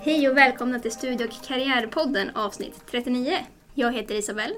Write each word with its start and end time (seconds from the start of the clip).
Hej 0.00 0.28
och 0.28 0.36
välkomna 0.36 0.78
till 0.78 0.92
Studie 0.92 1.24
och 1.24 1.46
karriärpodden 1.46 2.30
avsnitt 2.36 2.82
39. 2.90 3.38
Jag 3.74 3.92
heter 3.92 4.14
Isabelle. 4.14 4.54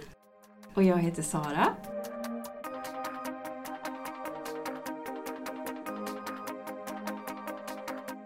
Och 0.74 0.82
jag 0.82 0.98
heter 0.98 1.22
Sara. 1.22 1.68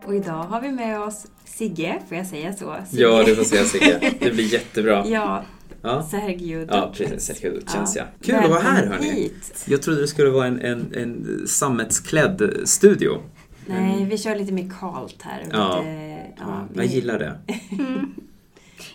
Och 0.05 0.15
idag 0.15 0.43
har 0.43 0.61
vi 0.61 0.69
med 0.71 1.01
oss 1.01 1.27
Sigge, 1.45 2.03
får 2.09 2.17
jag 2.17 2.27
säga 2.27 2.53
så? 2.53 2.77
Sigge. 2.89 3.03
Ja, 3.03 3.23
du 3.23 3.37
får 3.37 3.45
säga 3.45 3.65
Sigge. 3.65 4.15
Det 4.21 4.31
blir 4.31 4.53
jättebra. 4.53 5.07
Ja, 5.07 5.45
Ja, 5.83 6.03
Sergio 6.11 6.67
ja 6.71 6.93
precis. 6.97 7.23
Sergio 7.25 7.51
Dutchens, 7.53 7.97
ja. 7.97 8.03
Ja. 8.21 8.27
Kul 8.27 8.45
att 8.45 8.51
vara 8.51 8.61
här 8.61 8.75
Välkommen 8.75 9.03
hörni. 9.05 9.21
hit. 9.21 9.65
Jag 9.69 9.83
trodde 9.83 10.01
det 10.01 10.09
skulle 10.09 10.31
vara 10.31 10.47
en, 10.47 10.61
en, 10.61 10.95
en 10.95 11.43
sammetsklädd 11.49 12.53
studio. 12.65 13.23
Nej, 13.67 14.05
vi 14.11 14.19
kör 14.19 14.37
lite 14.37 14.53
mer 14.53 14.71
kalt 14.81 15.23
här. 15.23 15.47
Ja. 15.53 15.79
Lite, 15.79 16.27
Ja, 16.39 16.69
vi- 16.73 16.77
jag 16.79 16.87
gillar 16.87 17.19
det. 17.19 17.39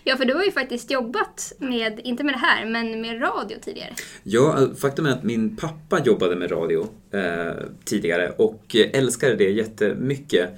Ja, 0.04 0.16
för 0.16 0.24
du 0.24 0.34
har 0.34 0.44
ju 0.44 0.52
faktiskt 0.52 0.90
jobbat 0.90 1.52
med, 1.58 2.00
inte 2.04 2.24
med 2.24 2.34
det 2.34 2.38
här, 2.38 2.66
men 2.66 3.00
med 3.00 3.22
radio 3.22 3.56
tidigare. 3.64 3.94
Ja, 4.22 4.68
faktum 4.78 5.06
är 5.06 5.10
att 5.10 5.22
min 5.24 5.56
pappa 5.56 6.02
jobbade 6.04 6.36
med 6.36 6.50
radio 6.52 6.86
eh, 7.10 7.52
tidigare 7.84 8.28
och 8.30 8.76
älskade 8.92 9.34
det 9.36 9.50
jättemycket. 9.50 10.50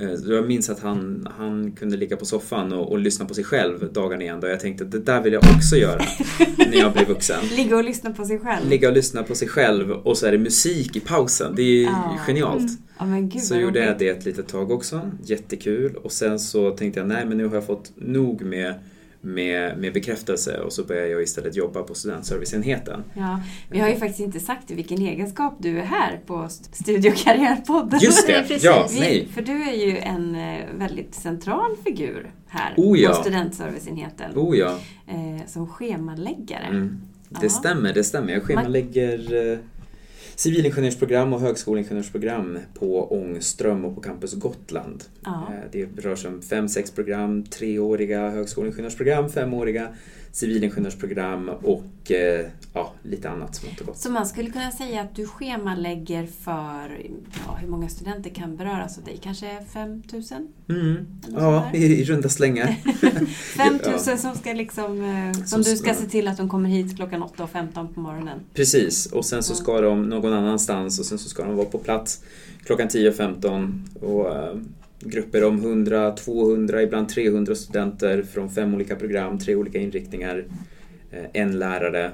Eh, 0.00 0.10
jag 0.26 0.48
minns 0.48 0.70
att 0.70 0.80
han, 0.80 1.28
han 1.38 1.72
kunde 1.72 1.96
ligga 1.96 2.16
på 2.16 2.24
soffan 2.24 2.72
och, 2.72 2.90
och 2.92 2.98
lyssna 2.98 3.24
på 3.24 3.34
sig 3.34 3.44
själv 3.44 3.92
dagarna 3.92 4.22
igen. 4.22 4.38
Och 4.42 4.48
jag 4.48 4.60
tänkte 4.60 4.84
att 4.84 4.90
det 4.90 4.98
där 5.00 5.20
vill 5.22 5.32
jag 5.32 5.42
också 5.56 5.76
göra 5.76 6.02
när 6.58 6.78
jag 6.78 6.92
blir 6.92 7.04
vuxen. 7.06 7.40
Ligga 7.56 7.76
och 7.76 7.84
lyssna 7.84 8.10
på 8.10 8.24
sig 8.24 8.38
själv. 8.38 8.68
Ligga 8.68 8.88
och 8.88 8.94
lyssna 8.94 9.22
på 9.22 9.34
sig 9.34 9.48
själv 9.48 9.90
och 9.90 10.16
så 10.18 10.26
är 10.26 10.32
det 10.32 10.38
musik 10.38 10.96
i 10.96 11.00
pausen. 11.00 11.52
Det 11.56 11.62
är 11.62 11.66
ju 11.66 11.82
Ja. 11.82 12.16
genialt. 12.26 12.72
Ja, 12.98 13.06
men 13.06 13.28
gud 13.28 13.42
Så 13.42 13.56
gjorde 13.56 13.78
jag 13.86 13.98
det 13.98 14.08
ett 14.08 14.24
litet 14.24 14.48
tag 14.48 14.70
också. 14.70 15.10
Jättekul. 15.24 15.96
Och 15.96 16.12
sen 16.12 16.38
så 16.38 16.70
tänkte 16.70 17.00
jag, 17.00 17.08
nej 17.08 17.26
men 17.26 17.38
nu 17.38 17.46
har 17.46 17.54
jag 17.54 17.66
fått 17.66 17.92
nog 17.96 18.42
med, 18.42 18.74
med, 19.20 19.78
med 19.78 19.92
bekräftelse 19.92 20.60
och 20.60 20.72
så 20.72 20.84
började 20.84 21.08
jag 21.08 21.22
istället 21.22 21.56
jobba 21.56 21.82
på 21.82 21.94
studentserviceenheten. 21.94 23.04
Ja, 23.14 23.40
vi 23.70 23.78
har 23.78 23.88
ju 23.88 23.96
faktiskt 23.96 24.20
inte 24.20 24.40
sagt 24.40 24.70
i 24.70 24.74
vilken 24.74 24.98
egenskap 25.02 25.54
du 25.58 25.78
är 25.78 25.84
här 25.84 26.20
på 26.26 26.46
Studio 26.72 27.12
Karriärpodden. 27.16 28.00
Just 28.02 28.26
det! 28.26 28.32
precis. 28.42 28.64
Ja, 28.64 28.86
Vi, 28.90 29.00
nej. 29.00 29.28
för 29.34 29.42
du 29.42 29.62
är 29.62 29.86
ju 29.86 29.98
en 29.98 30.34
eh, 30.34 30.64
väldigt 30.78 31.14
central 31.14 31.76
figur 31.84 32.30
här 32.46 32.74
Oh, 32.76 32.98
ja. 33.00 33.08
på 33.08 33.14
studentserviceenheten. 33.14 34.32
Oh 34.38 34.58
ja. 34.58 34.78
Eh, 35.08 35.46
som 35.46 35.66
schemaläggare. 35.66 36.66
Mm. 36.66 37.00
Det 37.28 37.38
Ja. 37.42 37.48
stämmer, 37.48 37.92
det 37.92 38.04
stämmer. 38.04 38.32
Jag 38.32 38.42
schemalägger 38.42 39.52
eh, 39.52 39.58
civilingenjörsprogram 40.40 41.32
och 41.32 41.40
högskoleingenjörsprogram 41.40 42.58
på 42.74 43.12
Ångström 43.12 43.84
och 43.84 43.94
på 43.94 44.00
Campus 44.00 44.34
Gotland. 44.34 45.04
Ja. 45.24 45.48
Eh, 45.52 45.70
Det 45.72 46.02
rör 46.02 46.16
sig 46.16 46.30
om 46.30 46.42
fem, 46.42 46.68
sex 46.68 46.90
program, 46.90 47.44
treåriga 47.44 48.30
högskoleingenjörsprogram, 48.30 49.28
femåriga 49.28 49.88
civilingenjörsprogram 50.32 51.48
och 51.48 52.10
eh, 52.10 52.46
ja, 52.72 52.92
lite 53.02 53.30
annat 53.30 53.54
smått 53.54 53.80
och 53.80 53.86
gott. 53.86 53.98
Så 53.98 54.10
man 54.10 54.26
skulle 54.26 54.50
kunna 54.50 54.70
säga 54.70 55.00
att 55.00 55.16
du 55.16 55.26
schemalägger 55.26 56.26
för, 56.26 57.00
ja, 57.46 57.56
hur 57.60 57.68
många 57.68 57.88
studenter 57.88 58.30
kan 58.30 58.56
beröras 58.56 58.98
av 58.98 59.04
dig? 59.04 59.18
Kanske 59.22 59.64
5000? 59.72 60.48
Mm. 60.68 61.06
Ja, 61.28 61.70
i, 61.74 61.78
i 62.00 62.04
runda 62.04 62.28
slängar. 62.28 62.76
5000 63.56 64.18
som 64.18 64.34
ska 64.34 64.52
liksom, 64.52 65.04
eh, 65.04 65.32
som 65.32 65.44
Som- 65.46 65.62
du 65.62 65.76
ska 65.76 65.94
se 65.94 66.06
till 66.06 66.28
att 66.28 66.36
de 66.36 66.48
kommer 66.48 66.68
hit 66.68 66.96
klockan 66.96 67.22
8.15 67.22 67.94
på 67.94 68.00
morgonen. 68.00 68.38
Precis, 68.54 69.06
och 69.06 69.24
sen 69.24 69.42
så 69.42 69.54
ska 69.54 69.80
de 69.80 70.02
någon 70.02 70.32
annanstans 70.32 70.98
och 71.00 71.06
sen 71.06 71.18
så 71.18 71.28
ska 71.28 71.44
de 71.44 71.56
vara 71.56 71.66
på 71.66 71.78
plats 71.78 72.20
klockan 72.64 72.88
10.15 72.88 73.80
och 74.00 74.36
eh, 74.36 74.54
grupper 75.00 75.44
om 75.44 75.58
100, 75.58 76.10
200, 76.10 76.82
ibland 76.82 77.08
300 77.08 77.54
studenter 77.54 78.22
från 78.22 78.50
fem 78.50 78.74
olika 78.74 78.96
program, 78.96 79.38
tre 79.38 79.54
olika 79.54 79.78
inriktningar, 79.78 80.44
eh, 81.10 81.24
en 81.32 81.58
lärare, 81.58 82.10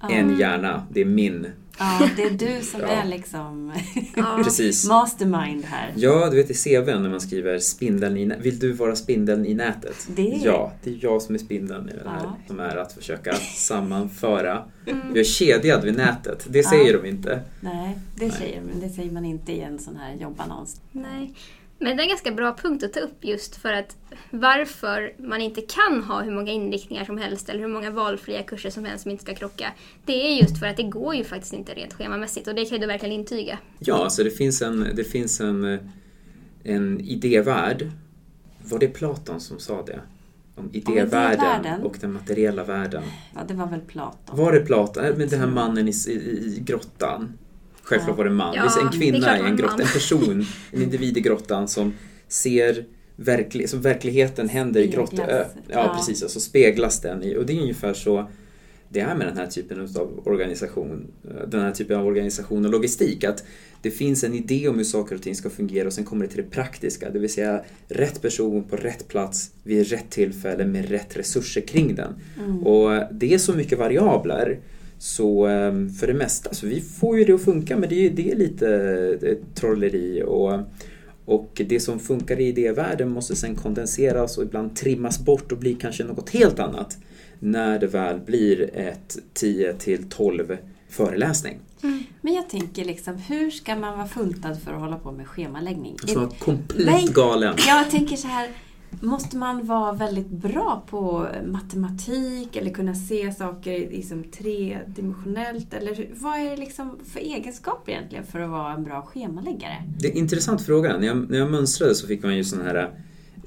Ja. 0.00 0.10
en 0.10 0.38
hjärna, 0.38 0.86
det 0.90 1.00
är 1.00 1.04
min. 1.04 1.46
Ja, 1.78 2.08
det 2.16 2.22
är 2.22 2.30
du 2.30 2.64
som 2.64 2.80
Ja. 2.80 2.86
är 2.86 3.04
liksom. 3.08 3.72
Precis. 4.44 4.88
mastermind 4.88 5.64
här. 5.64 5.92
Ja, 5.96 6.30
du 6.30 6.36
vet 6.36 6.50
i 6.50 6.54
CVn 6.54 7.02
när 7.02 7.10
man 7.10 7.20
skriver 7.20 7.58
spindeln 7.58 8.16
i 8.16 8.32
Vill 8.40 8.58
du 8.58 8.72
vara 8.72 8.96
spindeln 8.96 9.46
i 9.46 9.54
nätet? 9.54 10.08
Det 10.16 10.34
är- 10.34 10.44
Ja, 10.46 10.72
det 10.84 10.90
är 10.90 10.98
jag 11.00 11.22
som 11.22 11.34
är 11.34 11.38
spindeln 11.38 11.88
i 11.88 11.92
det 12.04 12.08
här. 12.10 12.20
Ja. 12.22 12.36
Som 12.46 12.60
är 12.60 12.76
att 12.76 12.92
försöka 12.92 13.34
sammanföra. 13.56 14.62
Jag 14.84 15.18
är 15.18 15.24
kedjad 15.24 15.84
vid 15.84 15.96
nätet, 15.96 16.46
det 16.50 16.62
säger 16.62 16.98
de 17.02 17.08
inte. 17.08 17.40
Nej, 17.60 17.98
det 18.16 18.26
Nej. 18.26 18.36
säger, 18.38 18.60
men 18.60 18.80
det 18.80 18.88
säger 18.88 19.10
man 19.12 19.24
inte 19.24 19.52
i 19.52 19.60
en 19.60 19.78
sån 19.78 19.96
här 19.96 20.14
jobbannons. 20.14 20.80
Nej. 20.92 21.34
Men 21.78 21.96
det 21.96 22.00
är 22.00 22.04
en 22.04 22.08
ganska 22.08 22.32
bra 22.32 22.56
punkt 22.62 22.84
att 22.84 22.92
ta 22.92 23.00
upp 23.00 23.24
just 23.24 23.56
för 23.56 23.72
att 23.72 23.96
varför 24.30 25.14
man 25.18 25.40
inte 25.40 25.60
kan 25.60 26.02
ha 26.02 26.22
hur 26.22 26.30
många 26.32 26.52
inriktningar 26.52 27.04
som 27.04 27.18
helst 27.18 27.48
eller 27.48 27.60
hur 27.60 27.68
många 27.68 27.90
valfria 27.90 28.42
kurser 28.42 28.70
som 28.70 28.84
helst 28.84 29.02
som 29.02 29.10
inte 29.10 29.24
ska 29.24 29.34
krocka. 29.34 29.72
Det 30.04 30.12
är 30.12 30.40
just 30.40 30.58
för 30.58 30.66
att 30.66 30.76
det 30.76 30.82
går 30.82 31.14
ju 31.14 31.24
faktiskt 31.24 31.52
inte 31.52 31.74
rent 31.74 31.94
schemamässigt 31.94 32.48
och 32.48 32.54
det 32.54 32.64
kan 32.64 32.80
du 32.80 32.86
verkligen 32.86 33.14
intyga. 33.14 33.58
Ja, 33.78 34.04
alltså 34.04 34.24
det 34.24 34.30
finns 34.30 34.62
en, 34.62 34.90
det 34.94 35.04
finns 35.04 35.40
en, 35.40 35.78
en 36.62 37.00
idévärld. 37.00 37.90
Var 38.58 38.78
det 38.78 38.88
Platon 38.88 39.40
som 39.40 39.58
sa 39.58 39.82
det? 39.82 40.00
Om 40.54 40.70
idévärlden 40.72 41.32
idévärlden? 41.32 41.82
och 41.82 41.96
den 42.00 42.12
materiella 42.12 42.64
världen. 42.64 43.02
Ja, 43.34 43.40
det 43.48 43.54
var 43.54 43.66
väl 43.66 43.80
Platon. 43.80 44.36
Var 44.36 44.52
det 44.52 44.60
Platon? 44.60 45.04
Äh, 45.04 45.16
Men 45.16 45.28
den 45.28 45.40
här 45.40 45.46
mannen 45.46 45.88
i, 45.88 45.92
i, 46.08 46.12
i 46.12 46.62
grottan. 46.66 47.38
Självklart 47.86 48.16
var 48.16 48.24
det 48.24 48.30
en 48.30 48.36
man. 48.36 48.54
Ja, 48.54 48.80
en 48.80 48.86
är 48.86 48.92
kvinna 48.92 49.38
i 49.38 49.40
en 49.40 49.56
grotta. 49.56 49.82
En 49.82 49.88
person, 49.88 50.46
en 50.72 50.82
individ 50.82 51.16
i 51.16 51.20
grottan 51.20 51.68
som 51.68 51.92
ser 52.28 52.84
verklig, 53.16 53.68
som 53.68 53.80
verkligheten 53.80 54.48
händer 54.48 54.80
i 54.80 54.86
grottan. 54.86 55.26
Ja, 55.28 55.44
Ja. 55.68 55.94
precis. 55.96 56.22
Och 56.22 56.30
så 56.30 56.40
speglas 56.40 57.00
den 57.00 57.22
i. 57.22 57.36
Och 57.36 57.46
det 57.46 57.52
är 57.52 57.60
ungefär 57.60 57.94
så 57.94 58.30
det 58.88 59.00
är 59.00 59.14
med 59.14 59.26
den 59.26 59.36
här 59.36 59.46
typen 59.46 59.80
av 59.80 60.20
organisation, 60.24 61.06
den 61.48 61.60
här 61.60 61.72
typen 61.72 61.96
av 61.98 62.06
organisation 62.06 62.64
och 62.64 62.70
logistik. 62.70 63.24
Att 63.24 63.44
det 63.82 63.90
finns 63.90 64.24
en 64.24 64.34
idé 64.34 64.68
om 64.68 64.76
hur 64.76 64.84
saker 64.84 65.14
och 65.14 65.22
ting 65.22 65.34
ska 65.34 65.50
fungera 65.50 65.86
och 65.86 65.92
sen 65.92 66.04
kommer 66.04 66.24
det 66.26 66.32
till 66.32 66.44
det 66.44 66.50
praktiska. 66.50 67.10
Det 67.10 67.18
vill 67.18 67.32
säga 67.32 67.62
rätt 67.88 68.22
person 68.22 68.64
på 68.64 68.76
rätt 68.76 69.08
plats 69.08 69.50
vid 69.62 69.88
rätt 69.90 70.10
tillfälle 70.10 70.64
med 70.64 70.88
rätt 70.90 71.16
resurser 71.16 71.60
kring 71.60 71.94
den. 71.94 72.14
Och 72.64 72.90
det 73.12 73.34
är 73.34 73.38
så 73.38 73.52
mycket 73.52 73.78
variabler 73.78 74.58
så 74.98 75.46
eh, 75.46 75.72
för 76.00 76.06
det 76.06 76.14
mesta, 76.14 76.54
så 76.54 76.66
vi 76.66 76.80
får 76.80 77.18
ju 77.18 77.24
det 77.24 77.32
att 77.32 77.44
funka 77.44 77.76
men 77.76 77.88
det 77.88 78.06
är, 78.06 78.10
det 78.10 78.30
är 78.30 78.36
lite 78.36 78.68
eh, 79.22 79.36
trolleri 79.54 80.22
och 80.26 80.60
och 81.24 81.62
det 81.68 81.80
som 81.80 81.98
funkar 81.98 82.40
i 82.40 82.46
idévärlden 82.48 83.10
måste 83.10 83.36
sen 83.36 83.54
kondenseras 83.54 84.38
och 84.38 84.44
ibland 84.44 84.76
trimmas 84.76 85.18
bort 85.18 85.52
och 85.52 85.58
bli 85.58 85.74
kanske 85.74 86.04
något 86.04 86.30
helt 86.30 86.58
annat 86.58 86.98
när 87.38 87.78
det 87.78 87.86
väl 87.86 88.20
blir 88.20 88.76
ett 88.76 89.18
10 89.34 89.72
till 89.72 90.08
12 90.10 90.56
föreläsning. 90.88 91.58
Men 92.20 92.34
jag 92.34 92.48
tänker 92.48 92.84
liksom, 92.84 93.16
hur 93.16 93.50
ska 93.50 93.76
man 93.76 93.98
vara 93.98 94.08
funtad 94.08 94.62
för 94.62 94.72
att 94.72 94.80
hålla 94.80 94.96
på 94.96 95.12
med 95.12 95.26
schemaläggning? 95.26 95.96
Alltså 96.02 96.20
Är- 96.20 96.38
komplett 96.38 96.86
Nej. 96.86 97.08
galen. 97.14 97.54
Jag 97.66 97.90
tänker 97.90 98.16
så 98.16 98.28
här, 98.28 98.48
måste 99.00 99.36
man 99.36 99.66
vara 99.66 99.92
väldigt 99.92 100.28
bra 100.28 100.84
på 100.90 101.28
matematik 101.46 102.56
eller 102.56 102.70
kunna 102.70 102.94
se 102.94 103.32
saker 103.32 103.78
liksom 103.78 104.24
tredimensionellt? 104.24 105.74
Eller 105.74 106.08
vad 106.14 106.38
är 106.38 106.50
det 106.50 106.56
liksom 106.56 106.98
för 107.04 107.20
egenskaper 107.20 107.92
egentligen 107.92 108.26
för 108.26 108.40
att 108.40 108.50
vara 108.50 108.72
en 108.72 108.84
bra 108.84 109.02
schemaläggare? 109.02 109.82
Det 109.98 110.06
är 110.06 110.12
en 110.12 110.18
intressant 110.18 110.62
fråga. 110.62 110.98
När 110.98 111.06
jag, 111.06 111.30
när 111.30 111.38
jag 111.38 111.50
mönstrade 111.50 111.94
så 111.94 112.06
fick 112.06 112.22
man 112.22 112.36
ju 112.36 112.44
sån 112.44 112.60
här 112.60 112.90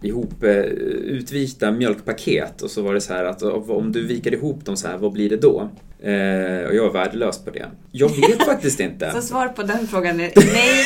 ihop 0.02 0.44
eh, 0.44 0.56
utvita 0.56 1.72
mjölkpaket 1.72 2.62
och 2.62 2.72
så 2.72 2.82
var 2.82 2.94
det 2.94 3.02
så 3.02 3.14
här 3.14 3.24
att 3.26 3.44
om 3.44 3.92
du 3.92 4.08
viker 4.08 4.34
ihop 4.34 4.66
dem 4.66 4.78
så 4.78 4.88
här, 4.88 4.98
vad 4.98 5.12
blir 5.14 5.30
det 5.30 5.38
då? 5.38 5.70
Eh, 6.04 6.68
och 6.68 6.76
jag 6.76 6.84
var 6.84 6.92
värdelös 6.94 7.38
på 7.46 7.52
det. 7.52 7.66
Jag 7.92 8.10
vet 8.10 8.44
faktiskt 8.46 8.80
inte. 8.80 9.12
Så 9.16 9.22
svar 9.22 9.48
på 9.48 9.64
den 9.64 9.88
frågan 9.88 10.20
är 10.20 10.32
nej. 10.54 10.86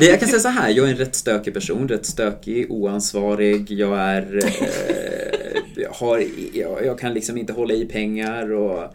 Det- 0.00 0.06
jag 0.06 0.20
kan 0.20 0.28
säga 0.28 0.40
så 0.40 0.48
här, 0.48 0.70
jag 0.70 0.86
är 0.86 0.90
en 0.90 0.96
rätt 0.96 1.14
stökig 1.14 1.54
person, 1.54 1.88
rätt 1.88 2.06
stökig, 2.06 2.70
oansvarig, 2.70 3.70
jag 3.70 3.98
är... 3.98 4.40
Eh, 4.44 5.92
har, 5.92 6.22
jag, 6.52 6.84
jag 6.86 6.98
kan 6.98 7.14
liksom 7.14 7.38
inte 7.38 7.52
hålla 7.52 7.74
i 7.74 7.84
pengar 7.84 8.52
och, 8.52 8.94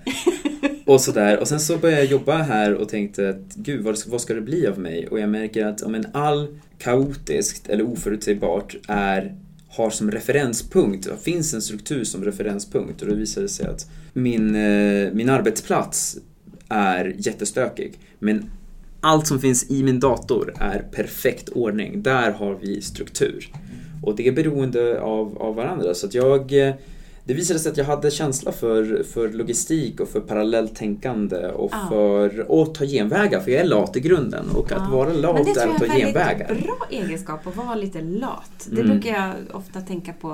och 0.86 1.02
sådär. 1.02 1.40
Och 1.40 1.48
sen 1.48 1.60
så 1.60 1.78
började 1.78 2.02
jag 2.02 2.12
jobba 2.12 2.38
här 2.38 2.74
och 2.74 2.90
tänkte 2.90 3.30
att 3.30 3.56
gud, 3.56 3.84
vad, 3.84 3.98
vad 4.08 4.22
ska 4.22 4.34
det 4.34 4.42
bli 4.42 4.68
av 4.68 4.80
mig? 4.80 5.08
Och 5.08 5.20
jag 5.20 5.30
märker 5.30 5.66
att 5.66 5.82
om 5.82 5.96
en 5.96 6.06
all 6.14 6.48
kaotiskt 6.78 7.70
eller 7.70 7.84
oförutsägbart 7.84 8.76
är 8.88 9.36
har 9.70 9.90
som 9.90 10.12
referenspunkt, 10.12 11.04
det 11.04 11.18
finns 11.18 11.54
en 11.54 11.62
struktur 11.62 12.04
som 12.04 12.26
referenspunkt 12.26 13.02
och 13.02 13.08
då 13.08 13.16
visar 13.16 13.42
det 13.42 13.50
sig 13.50 13.66
att 13.66 13.90
min, 14.14 14.56
eh, 14.56 15.14
min 15.14 15.30
arbetsplats 15.30 16.18
är 16.70 17.16
jättestökig. 17.18 17.94
Men 18.20 18.52
allt 19.02 19.28
som 19.28 19.40
finns 19.40 19.72
i 19.72 19.84
min 19.84 20.00
dator 20.00 20.54
är 20.60 20.80
perfekt 20.80 21.50
ordning. 21.50 22.04
Där 22.04 22.32
har 22.32 22.56
vi 22.62 22.82
struktur. 22.82 23.52
Och 24.04 24.16
det 24.16 24.28
är 24.28 24.32
beroende 24.32 25.02
av, 25.02 25.38
av 25.38 25.56
varandra. 25.56 25.94
Så 25.94 26.08
att 26.08 26.14
jag, 26.14 26.68
eh, 26.68 26.74
det 27.26 27.34
visade 27.34 27.60
sig 27.60 27.72
att 27.72 27.78
jag 27.78 27.86
hade 27.86 28.12
känsla 28.12 28.52
för, 28.52 29.04
för 29.04 29.30
logistik 29.30 30.00
och 30.00 30.10
för 30.10 30.20
parallelltänkande 30.20 31.48
och 31.48 31.70
Ja. 31.72 31.86
för 31.90 32.62
att 32.64 32.76
ta 32.76 32.86
genvägar, 32.86 33.40
för 33.40 33.52
jag 33.52 33.62
är 33.62 33.66
lat 33.68 33.96
i 33.96 34.00
grunden 34.00 34.50
och 34.50 34.72
att 34.72 34.82
Ja. 34.92 34.96
vara 34.98 35.10
Men 35.10 35.22
lat 35.22 35.38
det 35.46 35.54
tror 35.54 35.64
är 35.64 35.68
jag 35.68 35.76
att 35.76 35.82
är 35.82 35.88
ta 35.88 35.94
en 35.94 36.00
genvägar. 36.00 36.48
väldigt 36.48 36.66
bra 36.66 36.88
egenskap 36.90 37.48
att 37.48 37.56
vara 37.56 37.76
lite 37.76 38.02
lat. 38.02 38.68
Det 38.72 38.82
Mm. 38.82 38.92
brukar 38.92 39.10
jag 39.10 39.56
ofta 39.56 39.82
tänka 39.82 40.14
på 40.14 40.30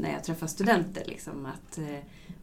när 0.00 0.12
jag 0.12 0.24
träffar 0.24 0.46
studenter. 0.46 1.02
Liksom, 1.06 1.46
att 1.46 1.78
eh, 1.78 1.84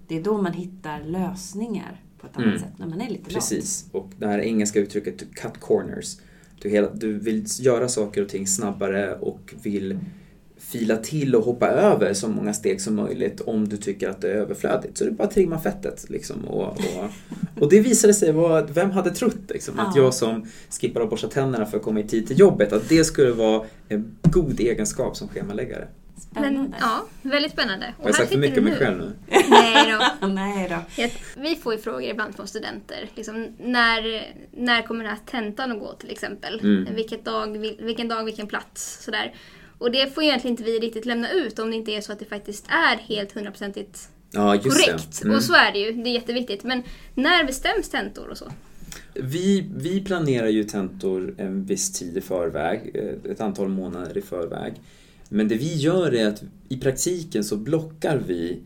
det 0.08 0.18
är 0.18 0.24
då 0.24 0.42
man 0.42 0.54
hittar 0.54 1.04
lösningar 1.06 2.02
på 2.22 2.28
ett 2.28 2.38
annat 2.38 2.48
Mm. 2.48 2.60
sätt, 2.60 2.74
när 2.80 2.88
man 2.88 3.02
är 3.02 3.10
lite 3.10 3.30
Precis, 3.34 3.86
och 3.92 4.10
det 4.18 4.28
här 4.28 4.40
engelska 4.40 4.80
uttrycket 4.80 5.36
cut 5.36 5.60
corners. 5.60 6.18
Du, 6.62 6.70
hela, 6.70 6.90
du 6.94 7.20
vill 7.20 7.46
göra 7.60 7.88
saker 7.90 8.22
och 8.22 8.30
ting 8.30 8.48
snabbare 8.48 9.16
och 9.16 9.54
vill 9.64 10.00
fila 10.68 10.98
till 10.98 11.36
och 11.36 11.44
hoppa 11.44 11.68
över 11.68 12.14
så 12.14 12.28
många 12.28 12.54
steg 12.54 12.82
som 12.82 12.96
möjligt 12.96 13.42
om 13.42 13.70
du 13.70 13.78
tycker 13.78 14.10
att 14.10 14.22
det 14.22 14.32
är 14.32 14.36
överflödigt. 14.36 14.98
Så 14.98 15.04
det 15.04 15.10
är 15.10 15.14
bara 15.14 15.24
att 15.24 15.34
trimma 15.34 15.60
fettet. 15.60 16.10
Liksom, 16.10 16.46
och, 16.46 16.68
och, 16.68 17.10
och 17.64 17.70
det 17.70 17.80
visade 17.80 18.14
sig 18.14 18.32
vara, 18.32 18.62
vem 18.66 18.92
hade 18.92 19.12
trott 19.12 19.50
liksom, 19.50 19.80
att 19.80 19.96
Ja. 19.96 20.02
jag 20.04 20.14
som 20.14 20.46
skippar 20.82 21.02
att 21.02 21.10
borsta 21.10 21.28
tänderna 21.28 21.66
för 21.66 21.78
att 21.78 21.84
komma 21.84 22.00
i 22.00 22.04
tid 22.08 22.28
till 22.28 22.40
jobbet, 22.40 22.74
att 22.74 22.90
det 22.90 23.04
skulle 23.04 23.32
vara 23.32 23.66
en 23.90 24.16
god 24.24 24.60
egenskap 24.60 25.18
som 25.18 25.28
schemaläggare. 25.28 25.88
Spännande. 26.32 26.60
Men 26.60 26.74
ja, 26.80 27.06
väldigt 27.22 27.52
spännande. 27.52 27.94
Och 27.98 28.04
Har 28.04 28.10
jag 28.10 28.16
sagt 28.16 28.32
för 28.32 28.38
mycket 28.38 28.58
om 28.58 28.64
mig 28.64 28.76
själv 28.76 28.98
nu? 28.98 29.12
Nej 29.50 29.96
då. 30.22 30.28
Nej 30.28 30.70
då. 30.70 31.08
Vi 31.42 31.56
får 31.56 31.74
ju 31.74 31.80
frågor 31.80 32.04
ibland 32.04 32.36
från 32.36 32.48
studenter. 32.48 33.10
Liksom, 33.16 33.48
när, 33.60 34.32
när 34.52 34.82
kommer 34.82 35.04
den 35.04 35.14
här 35.14 35.20
tentan 35.42 35.72
att 35.72 35.80
gå 35.80 35.94
till 35.94 36.12
exempel? 36.12 36.60
Mm. 36.60 36.96
Vilket 36.96 37.26
dag, 37.26 37.58
vil- 37.58 37.86
vilken 37.86 38.08
dag, 38.08 38.24
vilken 38.26 38.48
plats? 38.48 39.04
Sådär. 39.06 39.34
Och 39.78 39.92
det 39.92 40.14
får 40.14 40.24
egentligen 40.24 40.54
inte 40.54 40.64
vi 40.64 40.80
riktigt 40.80 41.06
lämna 41.06 41.32
ut 41.32 41.60
om 41.60 41.70
det 41.70 41.76
inte 41.76 41.92
är 41.92 42.02
så 42.02 42.12
att 42.12 42.20
det 42.20 42.26
faktiskt 42.26 42.66
är 42.68 42.98
helt 42.98 43.32
hundraprocentigt 43.32 44.10
Ja, 44.36 44.58
korrekt. 44.58 45.24
Mm. 45.24 45.36
Och 45.36 45.44
så 45.44 45.54
är 45.54 45.72
det 45.72 45.80
ju, 45.80 46.04
det 46.04 46.10
är 46.10 46.14
jätteviktigt. 46.14 46.64
Men 46.64 46.84
när 47.14 47.46
bestäms 47.46 47.90
tentor 47.90 48.30
och 48.30 48.38
så? 48.38 48.52
Vi, 49.14 49.70
vi 49.78 50.04
planerar 50.04 50.48
ju 50.48 50.64
tentor 50.64 51.36
en 51.38 51.66
viss 51.66 51.92
tid 51.92 52.18
i 52.18 52.22
förväg, 52.22 52.92
eh, 52.94 53.32
ett 53.32 53.42
antal 53.42 53.70
månader 53.70 54.18
i 54.18 54.22
förväg. 54.22 54.74
Men 55.30 55.48
det 55.48 55.56
vi 55.56 55.76
gör 55.76 56.14
är 56.14 56.28
att 56.28 56.44
i 56.70 56.78
praktiken 56.78 57.44
så 57.44 57.58
blockar 57.58 58.18
vi 58.28 58.60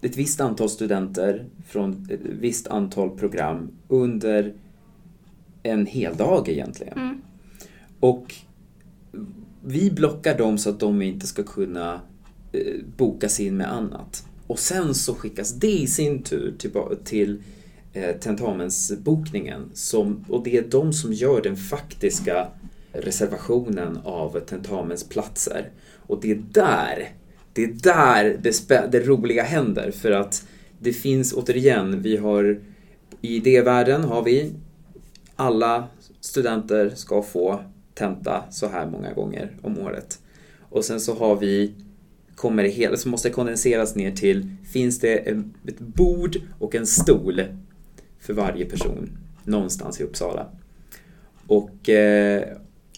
ett 0.00 0.16
visst 0.16 0.40
antal 0.40 0.70
studenter 0.70 1.46
från 1.68 2.08
ett 2.10 2.20
visst 2.22 2.66
antal 2.66 3.18
program 3.18 3.70
under 3.88 4.54
en 5.62 5.86
hel 5.86 6.16
dag 6.16 6.48
egentligen. 6.48 6.98
Mm. 6.98 7.20
Och 8.00 8.34
vi 9.68 9.90
blockar 9.90 10.38
dem 10.38 10.58
så 10.58 10.70
att 10.70 10.80
de 10.80 11.02
inte 11.02 11.26
ska 11.26 11.42
kunna 11.42 12.00
eh, 12.52 12.74
bokas 12.96 13.40
in 13.40 13.56
med 13.56 13.72
annat. 13.72 14.24
Och 14.46 14.58
sen 14.58 14.94
så 14.94 15.14
skickas 15.14 15.54
det 15.54 15.80
i 15.80 15.86
sin 15.86 16.22
tur 16.22 16.54
till, 16.58 16.70
till 17.04 17.42
eh, 17.92 18.16
tentamensbokningen. 18.16 19.70
Som, 19.74 20.24
och 20.28 20.44
det 20.44 20.56
är 20.56 20.62
de 20.62 20.92
som 20.92 21.12
gör 21.12 21.42
den 21.42 21.56
faktiska 21.56 22.48
reservationen 22.92 23.98
av 24.04 24.40
tentamensplatser. 24.40 25.70
Och 25.96 26.20
det 26.20 26.30
är 26.30 26.42
där, 26.52 27.08
det 27.52 27.64
är 27.64 27.72
där 27.72 28.38
det, 28.42 28.50
spä- 28.50 28.88
det 28.90 29.00
roliga 29.00 29.42
händer. 29.42 29.90
För 29.90 30.10
att 30.10 30.46
det 30.78 30.92
finns, 30.92 31.32
återigen, 31.32 32.02
vi 32.02 32.16
har 32.16 32.60
i 33.20 33.36
idévärlden 33.36 34.04
har 34.04 34.22
vi 34.22 34.52
alla 35.36 35.88
studenter 36.20 36.92
ska 36.94 37.22
få 37.22 37.60
tenta 37.98 38.44
så 38.50 38.68
här 38.68 38.86
många 38.86 39.12
gånger 39.12 39.50
om 39.62 39.78
året. 39.78 40.18
Och 40.60 40.84
sen 40.84 41.00
så 41.00 41.14
har 41.14 41.36
vi, 41.36 41.74
kommer 42.34 42.62
det 42.62 42.68
hela, 42.68 42.96
så 42.96 43.08
måste 43.08 43.28
det 43.28 43.32
kondenseras 43.32 43.94
ner 43.94 44.12
till, 44.12 44.50
finns 44.72 44.98
det 44.98 45.14
ett 45.16 45.78
bord 45.78 46.36
och 46.58 46.74
en 46.74 46.86
stol 46.86 47.42
för 48.20 48.32
varje 48.34 48.64
person 48.64 49.10
någonstans 49.44 50.00
i 50.00 50.04
Uppsala. 50.04 50.46
Och, 51.46 51.88
eh, 51.88 52.42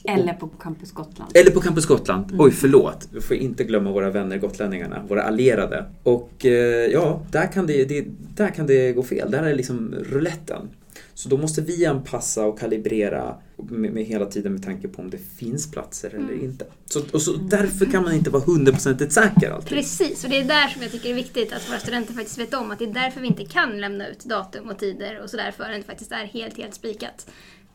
Eller 0.04 0.34
på 0.34 0.48
Campus 0.48 0.92
Gotland. 0.92 1.30
eller 1.34 1.50
på 1.50 1.60
Campus 1.60 1.86
Gotland. 1.86 2.24
Mm. 2.30 2.40
Oj, 2.40 2.50
förlåt. 2.50 3.08
Vi 3.12 3.20
får 3.20 3.36
inte 3.36 3.64
glömma 3.64 3.92
våra 3.92 4.10
vänner 4.10 4.38
gotlänningarna, 4.38 5.04
våra 5.08 5.22
allierade. 5.22 5.84
Och 6.02 6.46
eh, 6.46 6.86
ja, 6.86 7.22
där 7.30 7.52
kan, 7.52 7.66
det, 7.66 7.84
det, 7.84 8.04
där 8.36 8.48
kan 8.48 8.66
det 8.66 8.92
gå 8.92 9.02
fel. 9.02 9.30
Där 9.30 9.42
är 9.42 9.54
liksom 9.54 9.94
rouletten. 10.10 10.68
Så 11.14 11.28
då 11.28 11.36
måste 11.36 11.60
vi 11.62 11.86
anpassa 11.86 12.46
och 12.46 12.58
kalibrera 12.58 13.36
med, 13.56 13.92
med 13.92 14.04
hela 14.04 14.26
tiden 14.26 14.52
med 14.52 14.62
tanke 14.64 14.88
på 14.88 15.02
om 15.02 15.10
det 15.10 15.18
finns 15.36 15.70
platser 15.70 16.08
eller 16.08 16.20
Mm. 16.32 16.44
inte. 16.44 16.66
Så, 16.86 17.02
och 17.12 17.22
så, 17.22 17.32
därför 17.32 17.86
kan 17.86 18.02
man 18.02 18.14
inte 18.14 18.30
vara 18.30 18.42
hundraprocentigt 18.42 19.12
säker 19.12 19.50
alltid. 19.50 19.68
Precis, 19.68 20.24
och 20.24 20.30
det 20.30 20.36
är 20.40 20.44
där 20.44 20.68
som 20.68 20.82
jag 20.82 20.90
tycker 20.92 21.04
det 21.04 21.10
är 21.14 21.14
viktigt 21.14 21.52
att 21.52 21.70
våra 21.70 21.78
studenter 21.78 22.14
faktiskt 22.14 22.38
vet 22.38 22.54
om 22.54 22.70
att 22.70 22.78
det 22.78 22.84
är 22.84 22.92
därför 22.94 23.20
vi 23.20 23.26
inte 23.26 23.44
kan 23.44 23.80
lämna 23.80 24.08
ut 24.08 24.24
datum 24.24 24.68
och 24.70 24.78
tider 24.78 25.20
och 25.22 25.30
sådär 25.30 25.54
förrän 25.56 25.80
det 25.80 25.86
faktiskt 25.86 26.12
är 26.12 26.24
helt, 26.24 26.56
helt 26.56 26.74
spikat. 26.74 27.26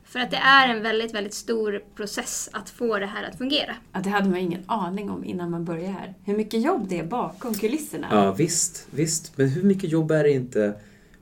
För 0.08 0.20
att 0.20 0.32
det 0.32 0.38
är 0.38 0.70
en 0.76 0.82
väldigt, 0.82 1.14
väldigt 1.14 1.34
stor 1.34 1.82
process 1.96 2.50
att 2.54 2.70
få 2.70 3.00
det 3.00 3.06
här 3.06 3.24
att 3.30 3.38
fungera. 3.38 3.76
Ja, 3.94 4.00
det 4.04 4.10
hade 4.10 4.30
man 4.30 4.40
ingen 4.40 4.62
aning 4.66 5.10
om 5.10 5.24
innan 5.26 5.52
man 5.52 5.66
började 5.66 5.88
här. 5.94 6.14
Hur 6.26 6.38
mycket 6.38 6.62
jobb 6.62 6.88
det 6.90 7.00
är 7.00 7.04
bakom 7.04 7.54
kulisserna. 7.54 8.08
Ja, 8.12 8.32
visst, 8.32 8.88
visst. 8.92 9.32
Men 9.38 9.50
hur 9.50 9.64
mycket 9.64 9.90
jobb 9.92 10.12
är 10.12 10.24
det 10.24 10.32
inte 10.32 10.74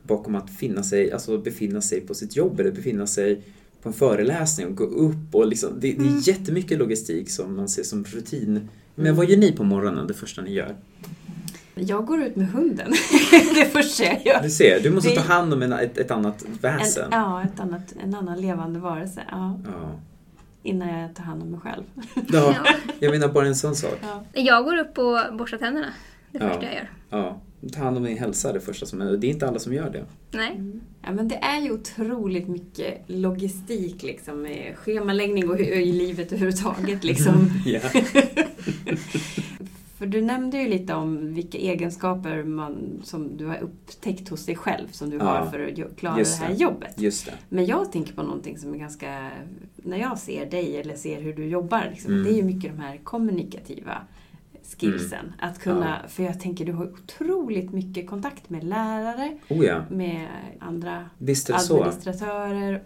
bakom 0.03 0.35
att 0.35 0.49
finna 0.49 0.83
sig, 0.83 1.11
alltså 1.11 1.37
befinna 1.37 1.81
sig 1.81 2.01
på 2.01 2.13
sitt 2.13 2.35
jobb 2.35 2.59
eller 2.59 2.71
befinna 2.71 3.07
sig 3.07 3.41
på 3.81 3.89
en 3.89 3.93
föreläsning 3.93 4.67
och 4.67 4.75
gå 4.75 4.83
upp 4.83 5.35
och 5.35 5.47
liksom, 5.47 5.69
det, 5.79 5.91
det 5.91 5.97
Mm. 6.03 6.17
är 6.17 6.27
jättemycket 6.27 6.77
logistik 6.79 7.29
som 7.29 7.55
man 7.55 7.69
ser 7.69 7.83
som 7.83 8.03
rutin. 8.03 8.69
Men 8.95 9.15
vad 9.15 9.29
gör 9.29 9.37
ni 9.37 9.51
på 9.51 9.63
morgonen, 9.63 10.07
det 10.07 10.13
första 10.13 10.41
ni 10.41 10.53
gör? 10.53 10.75
Jag 11.75 12.05
går 12.05 12.23
ut 12.23 12.35
med 12.35 12.47
hunden. 12.47 12.91
det 13.55 13.65
första 13.65 14.03
jag 14.03 14.25
gör. 14.25 14.41
Du 14.43 14.49
ser, 14.49 14.79
du 14.83 14.89
måste 14.89 15.09
Det- 15.09 15.15
ta 15.15 15.21
hand 15.21 15.53
om 15.53 15.61
en, 15.61 15.73
ett, 15.73 15.97
ett 15.97 16.11
annat 16.11 16.45
väsen. 16.61 17.05
En, 17.13 17.19
ja, 17.19 17.43
ett 17.43 17.59
annat, 17.59 17.93
en 18.03 18.15
annan 18.15 18.41
levande 18.41 18.79
varelse. 18.79 19.21
Ja, 19.31 19.59
Ja. 19.65 19.99
innan 20.63 20.99
jag 20.99 21.15
tar 21.15 21.23
hand 21.23 21.41
om 21.41 21.51
mig 21.51 21.59
själv. 21.59 21.83
ja, 22.15 22.21
Ja. 22.65 22.73
jag 22.99 23.11
menar 23.11 23.27
bara 23.27 23.47
en 23.47 23.55
sån 23.55 23.75
sak. 23.75 23.99
Ja. 24.01 24.23
Jag 24.41 24.63
går 24.63 24.77
upp 24.77 24.97
och 24.97 25.37
borstar 25.37 25.57
tänderna. 25.57 25.87
Det 26.31 26.39
Ja. 26.39 26.49
första 26.49 26.63
jag 26.65 26.73
gör. 26.73 26.89
Ja, 27.09 27.41
ta 27.71 27.83
hand 27.83 27.97
om 27.97 28.03
din 28.03 28.17
hälsa 28.17 28.49
är 28.49 28.53
det 28.53 28.59
första 28.59 28.85
som 28.85 29.01
är. 29.01 29.17
Det 29.17 29.27
är 29.27 29.29
inte 29.31 29.47
alla 29.47 29.59
som 29.59 29.73
gör 29.73 29.89
det. 29.89 30.05
Nej. 30.31 30.59
Ja, 31.01 31.11
men 31.11 31.27
det 31.27 31.35
är 31.35 31.61
ju 31.61 31.71
otroligt 31.71 32.47
mycket 32.47 33.01
logistik 33.07 34.03
liksom, 34.03 34.41
med 34.41 34.73
schemaläggning 34.77 35.49
och 35.49 35.59
i 35.59 35.91
livet 35.91 36.27
överhuvudtaget. 36.31 37.03
Liksom. 37.13 37.49
Ja. 37.65 37.79
För 39.97 40.05
du 40.07 40.21
nämnde 40.21 40.57
ju 40.57 40.67
lite 40.69 40.93
om 40.93 41.33
vilka 41.33 41.57
egenskaper 41.57 42.43
man, 42.43 43.01
som 43.03 43.37
du 43.37 43.45
har 43.45 43.57
upptäckt 43.61 44.29
hos 44.29 44.45
dig 44.45 44.55
själv 44.55 44.87
som 44.91 45.09
du 45.09 45.17
Ja, 45.17 45.23
har 45.23 45.45
för 45.51 45.59
att 45.87 45.95
klara 45.99 46.19
just 46.19 46.39
det 46.39 46.45
här 46.45 46.53
det. 46.53 46.59
jobbet. 46.59 46.93
Just 47.01 47.25
det. 47.25 47.33
Men 47.49 47.65
jag 47.65 47.91
tänker 47.91 48.13
på 48.13 48.23
någonting 48.23 48.57
som 48.57 48.73
är 48.73 48.77
ganska, 48.77 49.29
när 49.75 49.97
jag 49.97 50.19
ser 50.19 50.45
dig 50.45 50.77
eller 50.77 50.95
ser 50.95 51.21
hur 51.21 51.33
du 51.33 51.45
jobbar, 51.45 51.87
liksom, 51.91 52.11
Mm. 52.13 52.23
det 52.23 52.31
är 52.31 52.35
ju 52.35 52.43
mycket 52.43 52.71
de 52.75 52.81
här 52.81 52.97
kommunikativa 53.03 53.97
skillsen. 54.79 55.33
Att 55.39 55.59
kunna, 55.59 55.97
för 56.09 56.23
jag 56.23 56.39
tänker 56.39 56.65
du 56.65 56.71
har 56.71 56.85
otroligt 56.93 57.71
mycket 57.73 58.07
kontakt 58.09 58.49
med 58.49 58.63
lärare, 58.63 59.37
Oh 59.49 59.65
ja, 59.65 59.85
med 59.91 60.27
andra 60.59 61.09
administratörer 61.19 62.83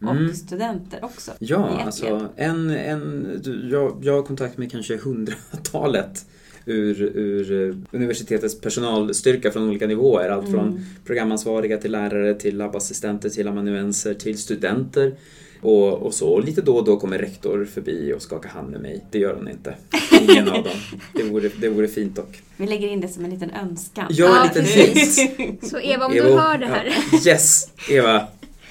och 0.00 0.10
Mm. 0.10 0.34
studenter 0.34 1.04
också. 1.04 1.32
Ja, 1.38 1.80
alltså 1.84 2.28
en, 2.36 2.70
en, 2.70 3.40
jag, 3.70 3.98
jag 4.02 4.12
har 4.14 4.22
kontakt 4.22 4.58
med 4.58 4.72
kanske 4.72 4.96
hundratalet 4.96 6.26
ur, 6.66 7.02
ur 7.02 7.68
eh, 7.68 7.76
universitetets 7.90 8.60
personalstyrka 8.60 9.50
från 9.50 9.68
olika 9.68 9.86
nivåer. 9.86 10.28
Allt 10.28 10.50
från 10.50 10.68
Mm. 10.68 10.80
programansvariga 11.04 11.76
till 11.78 11.92
lärare, 11.92 12.34
till 12.34 12.56
labbassistenter, 12.56 13.28
till 13.28 13.48
amanuenser, 13.48 14.14
till 14.14 14.38
studenter. 14.38 15.14
Och, 15.60 15.92
och 15.92 16.14
så. 16.14 16.28
Och 16.28 16.44
lite 16.44 16.62
då 16.62 16.76
och 16.76 16.84
då 16.84 16.96
kommer 16.96 17.18
rektor 17.18 17.64
förbi 17.64 18.12
och 18.16 18.22
skakar 18.22 18.48
hand 18.48 18.70
med 18.70 18.80
mig. 18.80 19.04
Det 19.10 19.18
gör 19.18 19.34
hon 19.34 19.48
inte. 19.48 19.74
Ingen 20.22 20.48
av 20.48 20.54
dem. 20.64 20.72
Det 21.12 21.22
vore, 21.22 21.50
det 21.60 21.68
vore 21.68 21.88
fint 21.88 22.16
dock. 22.16 22.42
Vi 22.56 22.66
lägger 22.66 22.88
in 22.88 23.00
det 23.00 23.08
som 23.08 23.24
en 23.24 23.30
liten 23.30 23.50
önskan. 23.50 24.06
Ja, 24.10 24.40
en 24.42 24.48
liten 24.48 24.64
hint. 24.64 25.66
Så 25.66 25.78
Eva, 25.80 26.06
om 26.06 26.12
Eva, 26.12 26.28
du 26.28 26.34
hör 26.34 26.58
det 26.58 26.66
här. 26.66 26.94
Ja. 27.12 27.18
Yes, 27.32 27.68
Eva. 27.90 28.26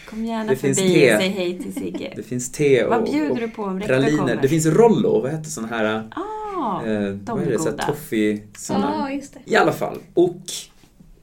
Kom 0.10 0.25
gärna 0.25 0.50
Det 0.50 0.56
finns 0.56 0.77
förbi 0.80 0.94
te. 0.94 1.13
och 1.16 1.20
säg 1.22 1.30
hej 1.30 1.60
till 1.60 1.74
Sigge. 1.74 2.13
Det 2.16 2.24
finns 2.24 2.51
te 2.51 2.84
och, 2.84 2.89
Vad 2.89 3.04
bjuder 3.12 3.30
och 3.32 3.38
du 3.38 3.48
på 3.50 3.63
om 3.63 3.80
rektor 3.80 3.94
praliner. 3.94 4.18
kommer? 4.18 4.36
Det 4.42 4.48
finns 4.50 4.66
Rollo, 4.66 5.22
vad 5.22 5.32
heter 5.32 5.50
sån 5.50 5.66
här... 5.66 6.10
Ah, 6.56 6.86
eh, 6.86 7.10
de 7.10 7.20
vad 7.25 7.42
är 7.42 7.46
är 7.48 7.51
det? 7.51 7.60
Så 7.60 7.70
här 7.70 7.77
toffee... 7.77 8.42
Såna. 8.58 8.96
Ja, 9.00 9.12
just 9.12 9.34
det. 9.34 9.39
I 9.46 9.56
alla 9.56 9.72
fall. 9.72 9.98
Och 10.13 10.42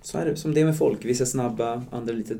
så 0.02 0.18
är 0.18 0.24
det 0.26 0.36
som 0.36 0.54
det 0.54 0.60
är 0.60 0.64
med 0.64 0.78
folk. 0.78 1.04
Vissa 1.04 1.24
är 1.24 1.26
snabba, 1.26 1.82
andra 1.90 2.12
lite, 2.14 2.36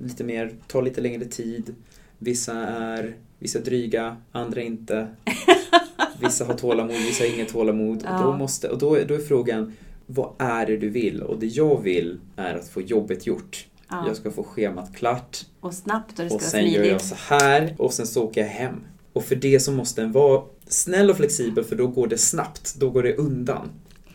lite 0.00 0.24
mer, 0.24 0.52
tar 0.66 0.82
lite 0.82 1.00
längre 1.00 1.24
tid. 1.24 1.74
Vissa 2.18 2.54
är, 2.66 3.14
vissa 3.38 3.58
är 3.58 3.62
dryga, 3.62 4.16
andra 4.32 4.60
inte. 4.62 5.08
Vissa 6.20 6.44
har 6.44 6.54
tålamod, 6.54 6.92
vissa 6.96 7.24
har 7.24 7.34
inget 7.34 7.48
tålamod. 7.48 8.02
Ja. 8.04 8.18
Och, 8.18 8.24
då, 8.32 8.38
måste, 8.38 8.68
och 8.68 8.78
då, 8.78 8.94
är- 8.94 9.04
då 9.04 9.14
är 9.14 9.18
frågan, 9.18 9.72
vad 10.06 10.32
är 10.38 10.66
det 10.66 10.76
du 10.76 10.88
vill? 10.90 11.22
Och 11.22 11.38
det 11.38 11.46
jag 11.46 11.82
vill 11.82 12.20
är 12.36 12.54
att 12.54 12.68
få 12.68 12.80
jobbet 12.80 13.26
gjort. 13.26 13.66
Ja. 13.90 14.04
Jag 14.06 14.16
ska 14.16 14.30
få 14.30 14.44
schemat 14.44 14.96
klart. 14.96 15.38
Och 15.60 15.74
snabbt 15.74 16.18
och 16.18 16.24
det 16.24 16.28
ska 16.30 16.34
Och 16.36 16.40
vara 16.40 16.50
sen 16.50 16.66
gör 16.70 16.84
jag 16.84 17.00
smidigt. 17.00 17.18
så 17.28 17.34
här 17.34 17.74
och 17.78 17.92
sen 17.92 18.06
så 18.06 18.24
åker 18.24 18.40
jag 18.40 18.48
hem. 18.48 18.74
Och 19.12 19.24
för 19.24 19.36
det 19.36 19.60
så 19.60 19.72
måste 19.72 20.00
den 20.00 20.12
vara 20.12 20.42
snäll 20.68 21.10
och 21.10 21.16
flexibel 21.16 21.64
för 21.64 21.76
då 21.76 21.86
går 21.86 22.06
det 22.06 22.18
snabbt. 22.18 22.74
Då 22.78 22.90
går 22.90 23.02
det 23.02 23.16
undan. 23.16 23.70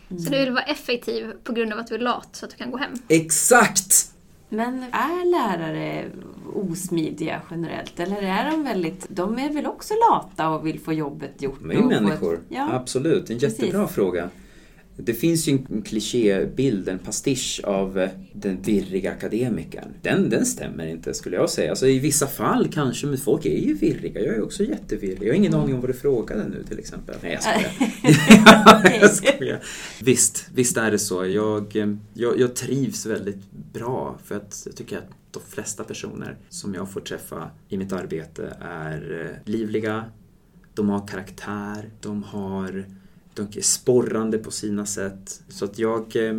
Så 0.08 0.30
du 0.30 0.38
vill 0.38 0.50
vara 0.52 0.64
effektiv 0.64 1.26
på 1.44 1.52
grund 1.52 1.72
av 1.72 1.78
att 1.78 1.86
du 1.86 1.94
är 1.94 1.98
lat 1.98 2.28
så 2.32 2.44
att 2.44 2.50
du 2.50 2.56
kan 2.56 2.70
gå 2.70 2.76
hem. 2.76 2.92
Exakt! 3.08 4.10
Men 4.54 4.82
är 4.92 5.30
lärare 5.30 6.04
osmidiga 6.54 7.42
generellt? 7.50 8.00
Eller 8.00 8.22
är 8.22 8.50
de 8.50 8.64
väldigt... 8.64 9.06
De 9.08 9.38
är 9.38 9.52
väl 9.52 9.66
också 9.66 9.94
lata 10.10 10.48
och 10.48 10.66
vill 10.66 10.80
få 10.80 10.92
jobbet 10.92 11.42
gjort? 11.42 11.58
De 11.60 11.70
är 11.70 11.74
ju 11.74 11.80
få 11.82 11.90
ett- 11.96 12.02
människor. 12.02 12.40
Ja. 12.48 12.72
Absolut, 12.72 13.30
en 13.30 13.38
jättebra 13.38 13.80
Precis. 13.80 13.94
fråga. 13.94 14.28
Det 14.96 15.14
finns 15.14 15.48
ju 15.48 15.52
en 15.52 15.82
klichébild, 15.82 16.88
en 16.88 16.98
pastisch 16.98 17.60
av 17.64 17.98
eh, 17.98 18.10
den 18.32 18.62
virriga 18.62 19.12
akademikern. 19.12 19.88
Den, 20.02 20.30
den 20.30 20.46
stämmer 20.46 20.86
inte 20.86 21.14
skulle 21.14 21.36
jag 21.36 21.50
säga. 21.50 21.70
Alltså, 21.70 21.86
I 21.86 21.98
vissa 21.98 22.26
fall 22.26 22.68
kanske, 22.72 23.06
men 23.06 23.18
folk 23.18 23.46
är 23.46 23.58
ju 23.58 23.74
virriga. 23.74 24.20
Jag 24.20 24.34
är 24.34 24.42
också 24.42 24.64
jättevirrig. 24.64 25.22
Jag 25.22 25.28
har 25.28 25.34
ingen 25.34 25.54
aning 25.54 25.74
om 25.74 25.80
vad 25.80 25.90
du 25.90 25.94
frågade 25.94 26.48
nu 26.48 26.64
till 26.68 26.78
exempel. 26.78 27.16
Nej, 27.22 27.32
jag 27.32 27.42
skojar. 27.42 29.00
jag 29.00 29.10
skojar. 29.10 29.60
Visst, 30.02 30.48
visst 30.54 30.76
är 30.76 30.90
det 30.90 30.98
så. 30.98 31.26
Jag, 31.26 31.76
eh, 31.76 31.94
jag, 32.14 32.40
jag 32.40 32.56
trivs 32.56 33.06
väldigt 33.06 33.52
bra 33.72 34.18
för 34.24 34.36
att 34.36 34.62
jag 34.66 34.76
tycker 34.76 34.98
att 34.98 35.08
de 35.30 35.40
flesta 35.48 35.84
personer 35.84 36.36
som 36.48 36.74
jag 36.74 36.90
får 36.90 37.00
träffa 37.00 37.50
i 37.68 37.76
mitt 37.76 37.92
arbete 37.92 38.56
är 38.60 39.20
eh, 39.20 39.52
livliga, 39.52 40.04
de 40.74 40.88
har 40.88 41.06
karaktär, 41.06 41.90
de 42.00 42.22
har 42.22 42.84
de 43.34 43.42
är 43.58 43.62
sporrande 43.62 44.38
på 44.38 44.50
sina 44.50 44.86
sätt. 44.86 45.42
Så 45.48 45.64
att 45.64 45.78
jag... 45.78 46.16
eh, 46.28 46.34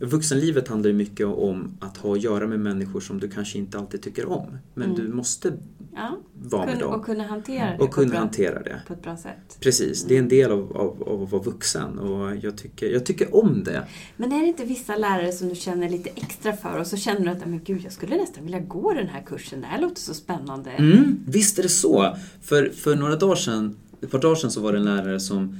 Vuxenlivet 0.00 0.68
handlar 0.68 0.88
ju 0.90 0.96
mycket 0.96 1.26
om 1.26 1.76
att 1.80 1.96
ha 1.96 2.12
att 2.12 2.22
göra 2.22 2.46
med 2.46 2.60
människor 2.60 3.00
som 3.00 3.20
du 3.20 3.28
kanske 3.28 3.58
inte 3.58 3.78
alltid 3.78 4.02
tycker 4.02 4.26
om. 4.28 4.58
Men 4.74 4.90
Mm. 4.90 4.96
du 5.06 5.12
måste 5.12 5.52
Ja. 5.96 6.18
vara 6.42 6.66
med 6.66 6.78
dem 6.78 6.94
och 6.94 7.04
kunna 7.04 7.24
hantera 7.26 7.70
det 7.70 7.84
och 7.84 7.90
kunna 7.90 8.08
bra, 8.10 8.18
hantera 8.18 8.62
det. 8.62 8.80
på 8.86 8.92
ett 8.92 9.02
bra 9.02 9.16
sätt. 9.16 9.58
Precis, 9.60 10.04
det 10.04 10.14
är 10.14 10.18
en 10.18 10.28
del 10.28 10.50
av, 10.52 10.76
av, 10.76 11.02
av 11.08 11.22
att 11.22 11.30
vara 11.32 11.42
vuxen 11.42 11.98
och 11.98 12.36
jag 12.42 12.58
tycker, 12.58 12.86
jag 12.90 13.06
tycker 13.06 13.36
om 13.36 13.64
det. 13.64 13.86
Men 14.16 14.32
är 14.32 14.40
det 14.40 14.46
inte 14.46 14.64
vissa 14.64 14.96
lärare 14.96 15.32
som 15.32 15.48
du 15.48 15.54
känner 15.54 15.88
lite 15.88 16.10
extra 16.14 16.56
för 16.56 16.78
och 16.80 16.86
så 16.86 16.96
känner 16.96 17.20
du 17.20 17.28
att 17.30 17.46
men 17.46 17.60
gud, 17.64 17.80
jag 17.84 17.92
skulle 17.92 18.16
nästan 18.16 18.44
vilja 18.44 18.60
gå 18.60 18.92
den 18.94 19.08
här 19.08 19.22
kursen. 19.22 19.60
Det 19.60 19.66
här 19.66 19.80
låter 19.80 20.00
så 20.00 20.14
spännande. 20.14 20.70
Mm, 20.70 21.20
visst 21.26 21.58
är 21.58 21.62
det 21.62 21.68
så. 21.68 22.16
För, 22.42 22.68
för 22.70 22.96
några 22.96 23.16
dagar 23.16 23.36
sedan, 23.36 23.76
ett 24.00 24.10
par 24.10 24.18
dagar 24.18 24.36
sedan 24.36 24.50
så 24.50 24.60
var 24.60 24.72
det 24.72 24.78
en 24.78 24.84
lärare 24.84 25.20
som 25.20 25.58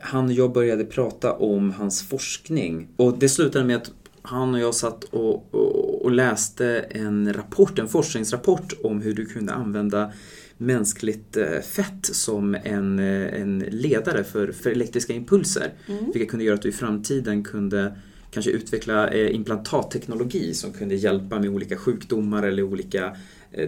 han 0.00 0.24
och 0.24 0.32
jag 0.32 0.52
började 0.52 0.84
prata 0.84 1.32
om 1.32 1.70
hans 1.70 2.02
forskning. 2.02 2.88
Och 2.96 3.18
det 3.18 3.28
slutade 3.28 3.64
med 3.64 3.76
att 3.76 3.92
han 4.22 4.54
och 4.54 4.60
jag 4.60 4.74
satt 4.74 5.04
och, 5.04 5.54
och, 5.54 6.04
och 6.04 6.10
läste 6.10 6.78
en 6.78 7.32
rapport, 7.32 7.78
en 7.78 7.88
forskningsrapport 7.88 8.72
om 8.84 9.00
hur 9.00 9.14
du 9.14 9.26
kunde 9.26 9.52
använda 9.52 10.12
mänskligt 10.60 11.36
eh, 11.36 11.60
fett 11.60 12.06
som 12.06 12.56
en, 12.64 12.98
eh, 12.98 13.40
en 13.40 13.58
ledare 13.58 14.24
för, 14.24 14.52
för 14.52 14.70
elektriska 14.70 15.12
impulser. 15.12 15.72
Mm. 15.86 16.04
Vilket 16.04 16.28
kunde 16.28 16.44
göra 16.44 16.54
att 16.54 16.62
du 16.62 16.68
i 16.68 16.72
framtiden 16.72 17.44
kunde 17.44 17.96
kanske 18.30 18.50
utveckla 18.50 19.08
eh, 19.08 19.34
implantatteknologi 19.34 20.54
som 20.54 20.72
kunde 20.72 20.94
hjälpa 20.94 21.38
med 21.38 21.48
olika 21.48 21.76
sjukdomar 21.76 22.42
eller 22.42 22.62
olika 22.62 23.16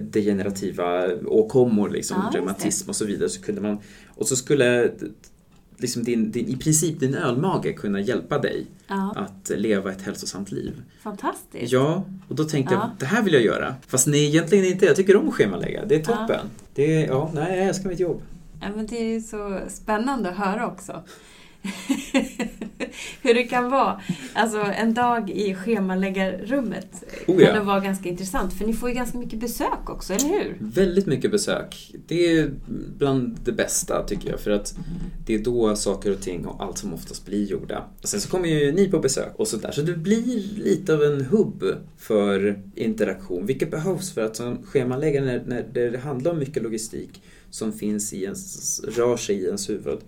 degenerativa 0.01 1.15
åkommor, 1.27 1.91
liksom, 1.91 2.17
Ja, 2.33 2.39
reumatism 2.39 2.89
och 2.89 2.97
så 2.97 3.05
vidare. 3.05 3.29
Så 3.29 3.43
kunde 3.43 3.61
man, 3.61 3.79
och 4.09 4.29
så 4.29 4.37
skulle 4.37 4.93
liksom 5.83 6.05
din, 6.05 6.31
din, 6.31 6.49
i 6.49 6.57
princip 6.57 7.01
din 7.01 7.15
ölmage 7.15 7.73
kunna 7.73 8.01
hjälpa 8.01 8.39
dig 8.39 8.67
Ja, 8.87 9.15
att 9.17 9.51
leva 9.59 9.93
ett 9.93 10.03
hälsosamt 10.03 10.53
liv. 10.53 10.83
fantastiskt. 11.03 11.73
Ja, 11.73 12.05
och 12.29 12.35
då 12.37 12.45
tänkte 12.45 12.75
jag 12.75 12.83
Ja. 12.83 12.91
det 12.99 13.07
här 13.07 13.23
vill 13.23 13.33
jag 13.35 13.43
göra. 13.43 13.75
Fast 13.87 14.07
nej, 14.07 14.27
egentligen 14.27 14.65
inte. 14.65 14.87
Jag 14.87 14.97
tycker 14.97 15.17
om 15.17 15.29
att 15.29 15.35
schemalägga. 15.35 15.85
Det 15.85 15.95
är 15.95 15.99
Ja. 15.99 16.05
toppen. 16.17 16.47
Det 16.75 17.03
är, 17.03 17.07
ja, 17.07 17.31
nej, 17.35 17.59
jag 17.59 17.67
älskar 17.69 17.89
mitt 17.89 18.01
jobb. 18.01 18.23
Ja, 18.61 18.67
men 18.77 18.87
det 18.87 18.97
är 18.97 19.15
ju 19.15 19.21
så 19.21 19.59
spännande 19.69 20.31
att 20.31 20.37
höra 20.37 20.67
också. 20.67 21.03
Hur 23.23 23.35
det 23.35 23.42
kan 23.42 23.71
vara. 23.71 24.00
Alltså 24.33 24.59
en 24.59 24.95
dag 24.95 25.31
i 25.31 25.54
schemaläggarrummet 25.54 27.04
Oh, 27.26 27.38
kan 27.38 27.47
ja. 27.47 27.52
det 27.52 27.61
vara 27.61 27.81
ganska 27.81 28.09
intressant. 28.09 28.52
För 28.52 28.66
ni 28.66 28.73
får 28.73 28.88
ju 28.88 28.95
ganska 28.95 29.19
mycket 29.19 29.40
besök 29.40 29.90
också, 29.90 30.12
eller 30.12 30.28
hur? 30.28 30.57
Väldigt 30.61 31.07
mycket 31.07 31.31
besök. 31.31 31.95
Det 32.07 32.38
är 32.38 32.50
bland 32.99 33.38
det 33.45 33.52
bästa 33.52 34.02
tycker 34.02 34.31
jag 34.31 34.40
för 34.40 34.50
att 34.50 34.75
det 35.26 35.35
är 35.35 35.38
då 35.38 35.76
saker 35.76 36.12
och 36.12 36.21
ting 36.21 36.47
och 36.47 36.62
allt 36.62 36.78
som 36.78 36.95
oftast 36.95 37.26
blir 37.26 37.47
gjorda. 37.47 37.85
Och 38.02 38.09
sen 38.09 38.21
så 38.21 38.28
kommer 38.28 38.49
ju 38.49 38.73
ni 38.73 38.88
på 38.88 38.99
besök 38.99 39.33
och 39.37 39.49
sådär 39.49 39.71
så 39.73 39.83
det 39.83 39.97
blir 39.97 40.59
lite 40.59 40.95
av 40.95 41.02
en 41.02 41.25
hubb 41.25 41.64
för 41.99 42.62
interaktion 42.75 43.47
vilket 43.47 43.71
behövs 43.71 44.12
för 44.12 44.21
att 44.21 44.37
som 44.37 44.62
schemaläggare 44.62 45.25
när, 45.25 45.42
när 45.47 45.90
det 45.90 45.99
handlar 45.99 46.31
om 46.31 46.38
mycket 46.38 46.62
logistik 46.62 47.23
som 47.50 47.73
finns 47.73 48.12
i 48.12 48.25
ens, 48.25 48.81
rör 48.85 49.16
sig 49.16 49.37
i 49.37 49.45
ens 49.45 49.71
huvud 49.71 49.99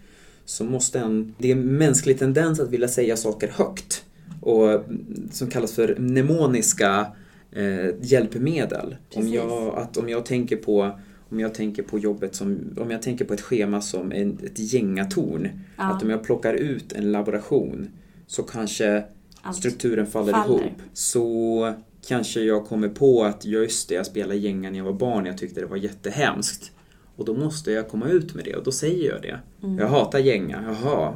så 0.45 0.65
måste 0.65 0.99
en, 0.99 1.35
det 1.39 1.49
är 1.49 1.57
en 1.57 1.77
mänsklig 1.77 2.19
tendens 2.19 2.61
att 2.61 2.71
vilja 2.71 2.89
säga 2.89 3.17
saker 3.17 3.49
högt 3.49 4.05
och 4.41 4.73
mm, 4.73 5.29
som 5.33 5.51
kallas 5.51 5.73
för 5.73 5.97
mnemoniska 5.99 7.07
eh, 7.53 7.91
hjälpmedel. 8.01 8.97
Om 9.15 9.29
jag, 9.29 9.75
att 9.79 9.97
om 9.97 10.09
jag 10.09 10.27
tänker 10.27 10.57
på 10.57 10.99
om 11.35 11.41
jag 11.41 11.55
tänker 11.55 11.83
på 11.83 11.99
jobbet 11.99 12.35
som, 12.35 12.59
om 12.81 12.91
jag 12.91 13.03
tänker 13.03 13.25
på 13.25 13.35
ett 13.35 13.41
schema 13.41 13.81
som 13.81 14.13
en, 14.13 14.39
ett 14.45 14.59
gängatorn. 14.59 15.49
Ja. 15.77 15.85
Att 15.85 16.03
om 16.03 16.11
jag 16.11 16.25
plockar 16.25 16.55
ut 16.55 16.93
en 16.93 17.13
laboration 17.13 17.91
så 18.27 18.43
kanske 18.43 19.05
Allt 19.43 19.57
strukturen 19.57 20.07
faller, 20.07 20.33
faller. 20.33 20.61
ihop. 20.61 20.73
Så 20.93 21.75
kanske 22.09 22.41
jag 22.41 22.67
kommer 22.67 22.89
på 22.89 23.25
att 23.25 23.45
just 23.45 23.89
det, 23.89 23.95
jag 23.95 24.07
spelade 24.07 24.37
gänga 24.37 24.71
när 24.71 24.79
jag 24.79 24.85
var 24.85 24.93
barn 24.93 25.27
jag 25.27 25.39
tyckte 25.39 25.61
det 25.61 25.67
var 25.67 25.77
jättehemskt. 25.77 26.73
Och 27.16 27.25
då 27.25 27.35
måste 27.35 27.71
jag 27.73 27.88
komma 27.88 28.09
ut 28.09 28.35
med 28.35 28.44
det 28.44 28.54
och 28.56 28.64
då 28.64 28.73
säger 28.73 29.12
jag 29.12 29.23
det. 29.23 29.40
Mm. 29.62 29.78
Jag 29.78 29.88
hatar 29.88 30.18
gänga, 30.18 30.62
jaha. 30.83 31.14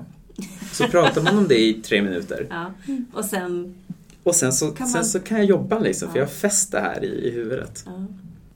Så 0.73 0.85
pratar 0.88 1.23
man 1.23 1.38
om 1.38 1.49
det 1.49 1.59
i 1.61 1.75
tre 1.75 2.02
minuter. 2.02 2.47
Ja. 2.50 2.73
Och 3.12 3.25
sen... 3.25 3.75
Och 4.23 4.35
sen 4.35 4.52
så 4.52 4.67
Kan 4.67 4.75
man- 4.81 4.88
sen 4.88 5.05
så 5.05 5.21
kan 5.21 5.37
jag 5.38 5.47
jobba 5.47 5.78
liksom, 5.78 6.09
för 6.11 6.17
Ja. 6.19 6.23
jag 6.23 6.26
har 6.26 6.33
fäst 6.35 6.73
det 6.73 6.81
här 6.81 7.05
i, 7.05 7.28
i 7.28 7.31
huvudet. 7.31 7.83
Ja. 7.87 8.07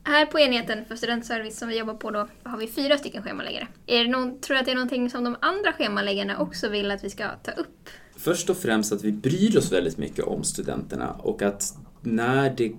Här 0.03 0.25
på 0.25 0.39
enheten 0.39 0.85
för 0.87 0.95
studentservice 0.95 1.57
som 1.59 1.67
vi 1.67 1.77
jobbar 1.77 1.93
på 1.93 2.11
då 2.11 2.27
har 2.43 2.57
vi 2.57 2.67
fyra 2.67 2.97
stycken 2.97 3.23
schemaläggare. 3.23 3.67
Är 3.85 4.03
det 4.03 4.09
någon, 4.11 4.39
tror 4.39 4.55
du 4.55 4.59
att 4.59 4.65
det 4.65 4.71
är 4.71 4.75
någonting 4.75 5.09
som 5.09 5.23
de 5.23 5.35
andra 5.39 5.73
schemaläggarna 5.73 6.37
också 6.39 6.69
vill 6.69 6.91
att 6.91 7.03
vi 7.03 7.09
ska 7.09 7.23
ta 7.43 7.51
upp? 7.51 7.89
Först 8.15 8.49
och 8.49 8.57
främst 8.57 8.91
att 8.93 9.03
vi 9.03 9.11
bryr 9.11 9.57
oss 9.57 9.71
väldigt 9.71 9.97
mycket 9.97 10.25
om 10.25 10.43
studenterna 10.43 11.11
och 11.11 11.41
att 11.41 11.77
när 12.01 12.49
det 12.57 12.71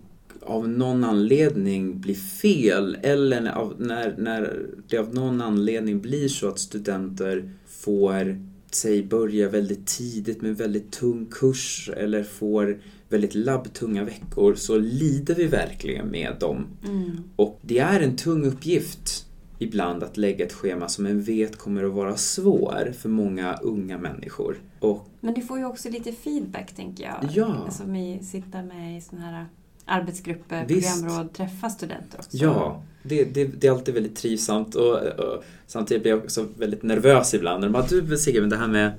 av 0.47 0.69
någon 0.69 1.05
anledning 1.05 2.01
blir 2.01 2.15
fel 2.15 2.99
eller 3.03 3.41
när, 3.79 4.15
när, 4.19 4.67
det 4.89 4.99
av 4.99 5.15
någon 5.15 5.41
anledning 5.41 6.01
blir 6.01 6.29
så 6.29 6.49
att 6.49 6.59
studenter 6.59 7.53
får 7.67 8.41
sig 8.71 9.03
börja 9.03 9.49
väldigt 9.49 9.87
tidigt 9.87 10.43
med 10.43 10.49
en 10.49 10.55
väldigt 10.55 10.93
tung 10.93 11.27
kurs 11.27 11.91
eller 11.97 12.23
får 12.23 12.81
väldigt 13.09 13.35
labbtunga 13.35 14.05
veckor 14.05 14.55
så 14.55 14.79
lider 14.79 15.35
vi 15.35 15.47
verkligen 15.47 16.09
med 16.09 16.37
dem. 16.41 16.67
Mm. 16.85 17.11
Och 17.37 17.61
det 17.63 17.79
är 17.79 18.01
en 18.01 18.17
tung 18.17 18.47
uppgift 18.47 19.27
ibland 19.59 20.03
att 20.03 20.17
lägga 20.17 20.45
ett 20.47 20.53
schema 20.53 20.89
som 20.89 21.07
en 21.07 21.23
vet 21.23 21.57
kommer 21.57 21.85
att 21.85 21.93
vara 21.93 22.17
svår 22.17 22.93
för 22.99 23.09
många 23.09 23.55
unga 23.55 23.99
människor. 23.99 24.57
Och 24.81 25.09
Men 25.21 25.35
du 25.35 25.43
får 25.43 25.59
ju 25.59 25.65
också 25.65 25.91
lite 25.91 26.13
feedback, 26.13 26.75
tänker 26.75 27.05
jag. 27.05 27.31
Ja. 27.33 27.71
Som 27.71 27.97
i 27.97 28.23
sitta 28.23 28.63
med 28.63 28.99
i 28.99 29.01
såna 29.01 29.23
här 29.23 29.47
arbetsgrupper, 29.87 30.65
Visst. 30.69 31.03
programråd, 31.03 31.33
träffa 31.33 31.71
studenter 31.71 32.19
också. 32.19 32.37
ja, 32.37 32.83
det, 33.03 33.25
det, 33.25 33.45
det 33.45 33.67
är 33.67 33.71
alltid 33.71 33.95
väldigt 33.95 34.17
trivsamt 34.17 34.75
och, 34.75 34.97
och 35.03 35.45
samtidigt 35.67 36.03
blir 36.03 36.13
jag 36.13 36.25
också 36.25 36.47
väldigt 36.59 36.83
nervös 36.83 37.35
ibland. 37.35 37.61
När 37.61 37.69
de 37.69 37.73
bara, 37.73 37.87
du 37.87 38.41
men 38.41 38.51
det 38.51 38.57
här 38.57 38.69
med 38.69 38.93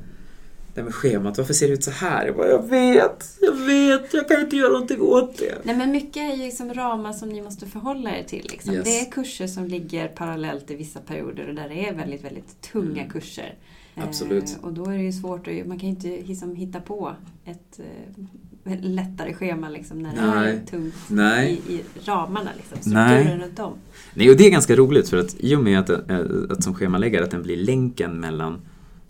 det 0.75 0.81
här 0.81 0.85
med 0.85 0.95
schemat, 0.95 1.37
varför 1.37 1.53
ser 1.53 1.67
det 1.67 1.73
ut 1.73 1.83
så 1.83 1.91
här? 1.91 2.25
Jag, 2.25 2.35
bara, 2.35 2.47
jag 2.47 2.67
vet, 2.69 3.37
jag 3.41 3.55
vet, 3.55 4.13
jag 4.13 4.27
kan 4.27 4.41
inte 4.41 4.55
göra 4.55 4.71
någonting 4.71 5.01
åt 5.01 5.37
det. 5.37 5.55
Nej 5.63 5.75
men 5.75 5.91
mycket 5.91 6.17
är 6.17 6.35
ju 6.35 6.43
liksom 6.43 6.73
ramar 6.73 7.13
som 7.13 7.29
ni 7.29 7.41
måste 7.41 7.65
förhålla 7.65 8.17
er 8.17 8.23
till. 8.23 8.47
Liksom. 8.51 8.73
Yes. 8.73 8.83
Det 8.83 8.99
är 8.99 9.11
kurser 9.11 9.47
som 9.47 9.65
ligger 9.65 10.07
parallellt 10.07 10.71
i 10.71 10.75
vissa 10.75 10.99
perioder 10.99 11.49
och 11.49 11.55
där 11.55 11.69
det 11.69 11.87
är 11.87 11.93
väldigt, 11.93 12.23
väldigt 12.23 12.61
tunga 12.61 13.01
Mm. 13.01 13.09
kurser. 13.09 13.55
Absolut. 13.95 14.57
Eh, 14.59 14.65
och 14.65 14.73
då 14.73 14.85
är 14.85 14.97
det 14.97 15.03
ju 15.03 15.11
svårt 15.13 15.47
att, 15.47 15.67
man 15.67 15.79
kan 15.79 15.89
ju 15.89 15.95
inte 15.95 16.27
liksom 16.27 16.55
hitta 16.55 16.81
på 16.81 17.15
ett 17.45 17.79
eh, 17.79 17.85
lättare 18.81 19.33
schema 19.33 19.69
liksom, 19.69 19.99
när 19.99 20.15
det 20.15 20.21
Nej. 20.35 20.55
är 20.55 20.65
tungt 20.65 20.95
Nej. 21.07 21.61
i, 21.67 21.73
i 21.73 21.81
ramarna, 22.05 22.49
liksom, 22.57 22.77
strukturen 22.77 23.41
runt 23.41 23.59
om. 23.59 23.73
Nej, 24.13 24.29
och 24.29 24.37
det 24.37 24.45
är 24.47 24.51
ganska 24.51 24.75
roligt 24.75 25.09
för 25.09 25.17
att 25.17 25.35
i 25.39 25.55
och 25.55 25.63
med 25.63 25.79
att, 25.79 25.89
eh, 25.89 26.19
att 26.49 26.63
som 26.63 26.73
schemaläggare 26.73 27.23
att 27.23 27.31
den 27.31 27.43
blir 27.43 27.57
länken 27.57 28.19
mellan 28.19 28.61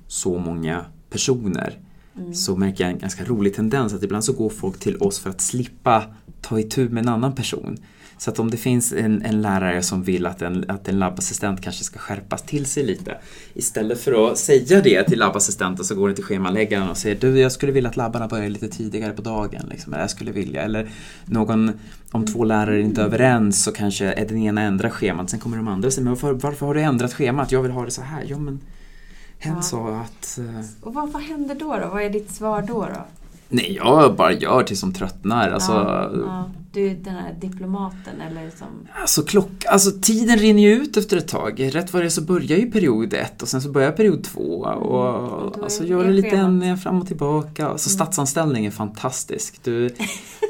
så 0.07 0.37
många 0.37 0.85
personer 1.09 1.79
Mm. 2.17 2.33
så 2.33 2.55
märker 2.55 2.83
jag 2.83 2.93
en 2.93 2.99
ganska 2.99 3.25
rolig 3.25 3.55
tendens 3.55 3.93
att 3.93 4.03
ibland 4.03 4.23
så 4.23 4.33
går 4.33 4.49
folk 4.49 4.79
till 4.79 4.97
oss 4.97 5.19
för 5.19 5.29
att 5.29 5.41
slippa 5.41 6.03
ta 6.41 6.59
itu 6.59 6.89
med 6.89 7.03
en 7.03 7.09
annan 7.09 7.35
person. 7.35 7.77
Så 8.17 8.31
att 8.31 8.39
om 8.39 8.51
det 8.51 8.57
finns 8.57 8.93
en, 8.93 9.21
en 9.21 9.41
lärare 9.41 9.81
som 9.81 10.03
vill 10.03 10.25
att 10.25 10.41
en, 10.41 10.65
att 10.67 10.87
en 10.87 10.99
labbassistent 10.99 11.61
kanske 11.61 11.83
ska 11.83 11.99
skärpas 11.99 12.41
till 12.41 12.65
sig 12.65 12.83
lite. 12.85 13.17
Istället 13.53 14.01
för 14.01 14.31
att 14.31 14.37
säga 14.37 14.81
det 14.81 15.03
till 15.03 15.19
labbassistenten 15.19 15.85
så 15.85 15.95
går 15.95 16.07
den 16.07 16.15
till 16.15 16.23
schemaläggaren 16.23 16.89
och 16.89 16.97
säger 16.97 17.15
du 17.19 17.39
jag 17.39 17.51
skulle 17.51 17.71
vilja 17.71 17.89
att 17.89 17.97
labbarna 17.97 18.27
börjar 18.27 18.49
lite 18.49 18.67
tidigare 18.67 19.13
på 19.13 19.21
dagen. 19.21 19.61
Liksom, 19.69 19.93
eller 19.93 20.03
jag 20.03 20.09
skulle 20.09 20.31
vilja. 20.31 20.61
Eller 20.61 20.89
någon, 21.25 21.71
om 22.11 22.25
två 22.25 22.43
lärare 22.43 22.81
inte 22.81 23.01
är 23.01 23.05
överens 23.05 23.63
så 23.63 23.71
kanske 23.71 24.05
är 24.05 24.25
den 24.27 24.37
ena 24.37 24.61
ändrar 24.61 24.89
schemat. 24.89 25.29
Sen 25.29 25.39
kommer 25.39 25.57
de 25.57 25.67
andra 25.67 25.87
och 25.87 25.93
säger 25.93 26.03
men 26.03 26.13
varför, 26.13 26.33
varför 26.33 26.65
har 26.65 26.73
du 26.73 26.81
ändrat 26.81 27.13
schemat? 27.13 27.51
Jag 27.51 27.61
vill 27.61 27.71
ha 27.71 27.85
det 27.85 27.91
så 27.91 28.01
här. 28.01 28.23
Ja, 28.27 28.37
men 28.37 28.59
Hen 29.39 29.53
Ja. 29.55 29.61
sa 29.61 29.95
att 29.99 30.37
eh, 30.37 30.65
Och 30.81 30.93
vad, 30.93 31.11
vad 31.11 31.21
händer 31.21 31.55
då, 31.55 31.77
då? 31.79 31.87
Vad 31.93 32.01
är 32.03 32.09
ditt 32.09 32.31
svar 32.31 32.61
då? 32.61 32.73
då? 32.81 33.05
Nej, 33.49 33.73
jag 33.83 34.15
bara 34.15 34.31
gör 34.33 34.63
tills 34.63 34.81
de 34.81 34.93
tröttnar. 34.93 35.51
Alltså, 35.51 35.71
ja, 35.71 36.11
ja. 36.25 36.49
Du 36.73 36.87
är 36.87 36.95
den 36.95 37.13
här 37.15 37.33
diplomaten 37.41 38.21
eller 38.29 38.49
som... 38.49 38.67
Alltså, 39.01 39.21
klock, 39.23 39.65
alltså 39.69 39.91
tiden 40.01 40.37
rinner 40.37 40.61
ju 40.61 40.73
ut 40.73 40.97
efter 40.97 41.17
ett 41.17 41.27
tag. 41.27 41.75
Rätt 41.75 41.93
vad 41.93 42.01
det 42.01 42.05
är 42.07 42.09
så 42.09 42.21
börjar 42.21 42.57
ju 42.57 42.71
period 42.71 43.13
ett 43.13 43.41
och 43.41 43.47
sen 43.47 43.61
så 43.61 43.69
börjar 43.69 43.91
period 43.91 44.23
två. 44.23 44.41
Och, 44.61 45.45
och 45.45 45.57
är- 45.57 45.63
alltså, 45.63 45.83
gör 45.83 46.03
det 46.03 46.11
lite 46.11 46.29
ändringar 46.29 46.75
fram 46.77 47.01
och 47.01 47.07
tillbaka. 47.07 47.67
Alltså, 47.67 47.89
Statsanställning 47.89 48.65
är 48.65 48.71
fantastisk. 48.71 49.59
Du, 49.63 49.89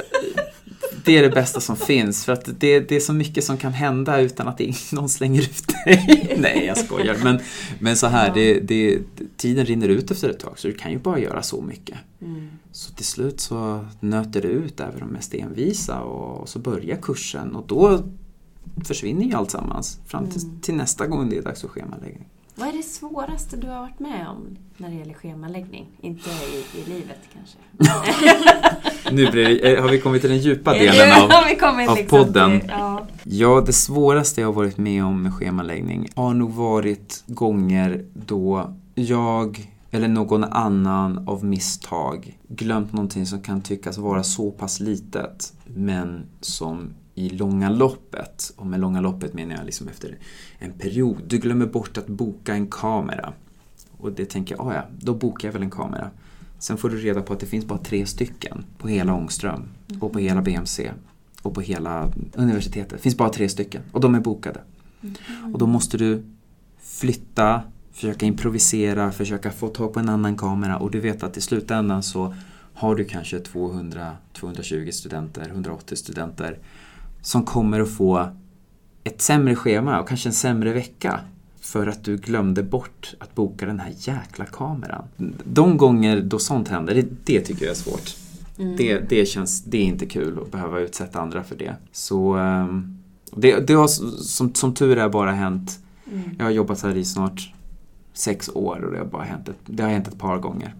det 1.06 1.18
är 1.18 1.24
det 1.24 1.30
bästa 1.30 1.60
som 1.60 1.76
finns 1.76 2.26
för 2.26 2.34
att 2.34 2.60
det, 2.60 2.80
det 2.80 2.96
är 2.96 3.00
så 3.00 3.14
mycket 3.14 3.44
som 3.44 3.58
kan 3.58 3.74
hända 3.74 4.20
utan 4.20 4.48
att 4.48 4.62
någon 4.92 5.10
slänger 5.10 5.42
ut 5.42 5.68
dig. 5.68 6.36
Nej, 6.40 6.66
jag 6.66 6.78
skojar. 6.78 7.18
Men, 7.24 7.40
men 7.80 7.98
så 7.98 8.08
här, 8.08 8.34
det, 8.34 8.60
det, 8.60 9.00
tiden 9.38 9.66
rinner 9.66 9.88
ut 9.90 10.12
efter 10.12 10.30
ett 10.30 10.40
tag 10.40 10.60
så 10.60 10.68
du 10.68 10.74
kan 10.74 10.92
ju 10.92 11.00
bara 11.00 11.20
göra 11.20 11.42
så 11.42 11.62
mycket. 11.62 11.98
Mm. 12.22 12.48
Så 12.72 12.94
till 12.94 13.06
slut 13.06 13.40
så 13.40 13.86
nöter 14.00 14.42
det 14.42 14.48
ut 14.48 14.80
även 14.80 15.00
de 15.00 15.10
mest 15.10 15.34
envisa 15.34 16.00
och 16.02 16.50
så 16.50 16.60
börjar 16.60 16.98
kursen 16.98 17.56
och 17.56 17.68
då 17.68 18.04
försvinner 18.86 19.26
ju 19.26 19.34
allt 19.34 19.52
sammans 19.52 20.00
fram 20.06 20.28
till, 20.28 20.44
Mm. 20.44 20.60
till 20.62 20.76
nästa 20.76 21.08
gång 21.08 21.30
det 21.30 21.38
är 21.38 21.42
dags 21.42 21.62
för 21.62 21.68
schemaläggning. 21.68 22.28
Vad 22.58 22.68
är 22.68 22.74
det 22.74 22.84
svåraste 22.84 23.58
du 23.58 23.68
har 23.68 23.80
varit 23.80 24.00
med 24.00 24.28
om 24.28 24.58
när 24.78 24.90
det 24.90 24.96
gäller 24.96 25.14
schemaläggning? 25.14 25.88
Inte 26.02 26.30
i, 26.30 26.80
i 26.80 26.90
livet 26.90 27.20
kanske? 27.34 27.58
Nu 29.12 29.32
blir 29.32 29.46
det, 29.46 29.74
eh, 29.74 29.82
har 29.82 29.90
vi 29.90 30.00
kommit 30.00 30.22
till 30.22 30.30
den 30.30 30.40
djupa 30.40 30.74
delen 30.74 31.24
av... 31.24 31.32
Av 31.32 31.48
liksom 31.48 32.08
podden. 32.10 32.60
Till, 32.60 32.70
ja. 32.70 33.08
Ja, 33.24 33.64
det 33.66 33.74
svåraste 33.74 34.42
jag 34.42 34.48
har 34.48 34.54
varit 34.54 34.78
med 34.78 35.06
om 35.06 35.24
med 35.24 35.34
schemaläggning 35.34 36.08
har 36.16 36.34
nog 36.34 36.54
varit 36.54 37.24
gånger 37.28 38.06
då 38.14 38.74
jag 38.96 39.72
eller 39.92 40.08
någon 40.08 40.44
annan 40.44 41.28
av 41.28 41.46
misstag 41.46 42.38
glömt 42.48 42.94
någonting 42.94 43.26
som 43.26 43.42
kan 43.42 43.62
tyckas 43.62 43.98
vara 43.98 44.24
så 44.24 44.52
pass 44.52 44.80
litet 44.80 45.54
men 45.66 46.26
som 46.42 46.94
i 47.16 47.30
långa 47.30 47.70
loppet, 47.70 48.54
och 48.56 48.66
med 48.66 48.80
långa 48.80 49.02
loppet 49.02 49.34
menar 49.34 49.56
jag 49.56 49.66
liksom 49.66 49.88
efter 49.88 50.18
en 50.60 50.72
period, 50.72 51.22
du 51.28 51.38
glömmer 51.38 51.66
bort 51.66 51.98
att 51.98 52.08
boka 52.08 52.54
en 52.54 52.68
kamera. 52.68 53.34
Och 53.98 54.12
det 54.12 54.26
tänker 54.26 54.56
jag, 54.56 54.68
"Ah, 54.68 54.74
ja, 54.74 54.86
då 55.00 55.14
bokar 55.14 55.48
jag 55.48 55.54
väl 55.54 55.62
en 55.62 55.72
kamera. 55.72 56.10
Sen 56.60 56.78
får 56.78 56.90
du 56.90 56.98
reda 56.98 57.22
på 57.22 57.34
att 57.34 57.40
det 57.40 57.46
finns 57.46 57.66
bara 57.66 57.80
tre 57.80 58.06
stycken 58.06 58.66
på 58.78 58.88
hela 58.88 59.14
Ångström 59.14 59.64
och 60.02 60.14
på 60.14 60.20
hela 60.20 60.42
BMC 60.42 60.92
och 61.42 61.54
på 61.54 61.62
hela 61.62 62.12
universitetet. 62.34 62.90
Det 62.90 62.98
finns 62.98 63.18
bara 63.18 63.30
tre 63.30 63.50
stycken 63.50 63.82
och 63.92 64.02
de 64.02 64.16
är 64.16 64.20
bokade. 64.20 64.62
Och 65.54 65.60
då 65.60 65.68
måste 65.68 65.98
du 65.98 66.24
flytta, 66.80 67.62
försöka 67.92 68.26
improvisera, 68.26 69.12
försöka 69.12 69.52
få 69.52 69.68
tag 69.68 69.94
på 69.94 70.00
en 70.00 70.10
annan 70.10 70.38
kamera 70.38 70.78
och 70.78 70.92
du 70.92 71.00
vet 71.00 71.24
att 71.24 71.38
i 71.38 71.42
slutändan 71.42 72.04
så 72.04 72.36
har 72.74 72.96
du 72.96 73.06
kanske 73.06 73.40
200, 73.40 74.12
220 74.34 74.90
studenter, 74.92 75.50
180 75.50 75.96
studenter 75.96 76.60
som 77.26 77.44
kommer 77.44 77.80
att 77.80 77.90
få 77.90 78.28
ett 79.04 79.22
sämre 79.22 79.56
schema 79.56 80.00
och 80.00 80.08
kanske 80.08 80.30
en 80.30 80.34
sämre 80.34 80.74
vecka 80.74 81.20
för 81.62 81.88
att 81.88 82.04
du 82.04 82.18
glömde 82.18 82.64
bort 82.64 83.16
att 83.20 83.36
boka 83.36 83.66
den 83.66 83.80
här 83.80 83.94
jäkla 83.98 84.46
kameran. 84.46 85.04
De 85.44 85.78
gånger 85.78 86.22
då 86.22 86.40
sånt 86.40 86.68
händer, 86.68 86.96
det, 86.96 87.08
det 87.24 87.42
tycker 87.42 87.66
jag 87.66 87.72
är 87.72 87.76
svårt. 87.76 88.16
Mm. 88.58 88.78
Det, 88.78 89.00
det, 89.10 89.26
känns, 89.26 89.64
det 89.64 89.78
är 89.78 89.84
inte 89.84 90.06
kul 90.06 90.40
att 90.42 90.52
behöva 90.52 90.80
utsätta 90.80 91.20
andra 91.20 91.44
för 91.44 91.56
det. 91.56 91.76
Så 91.92 92.34
ehm, 92.34 92.98
det, 93.32 93.68
det 93.68 93.74
har 93.74 93.88
som, 93.88 94.54
som 94.54 94.74
tur 94.74 94.98
är 94.98 95.10
bara 95.10 95.32
hänt, 95.32 95.80
Mm. 96.12 96.36
jag 96.38 96.46
har 96.46 96.52
jobbat 96.52 96.82
här 96.82 96.98
i 96.98 97.06
snart 97.06 97.54
sex 98.14 98.50
år 98.50 98.84
och 98.86 98.92
det 98.92 98.98
har 98.98 99.06
bara 99.06 99.24
hänt 99.24 99.50
ett, 99.50 99.56
det 99.66 99.84
har 99.84 99.90
hänt 99.90 100.08
ett 100.08 100.18
par 100.18 100.38
gånger. 100.38 100.76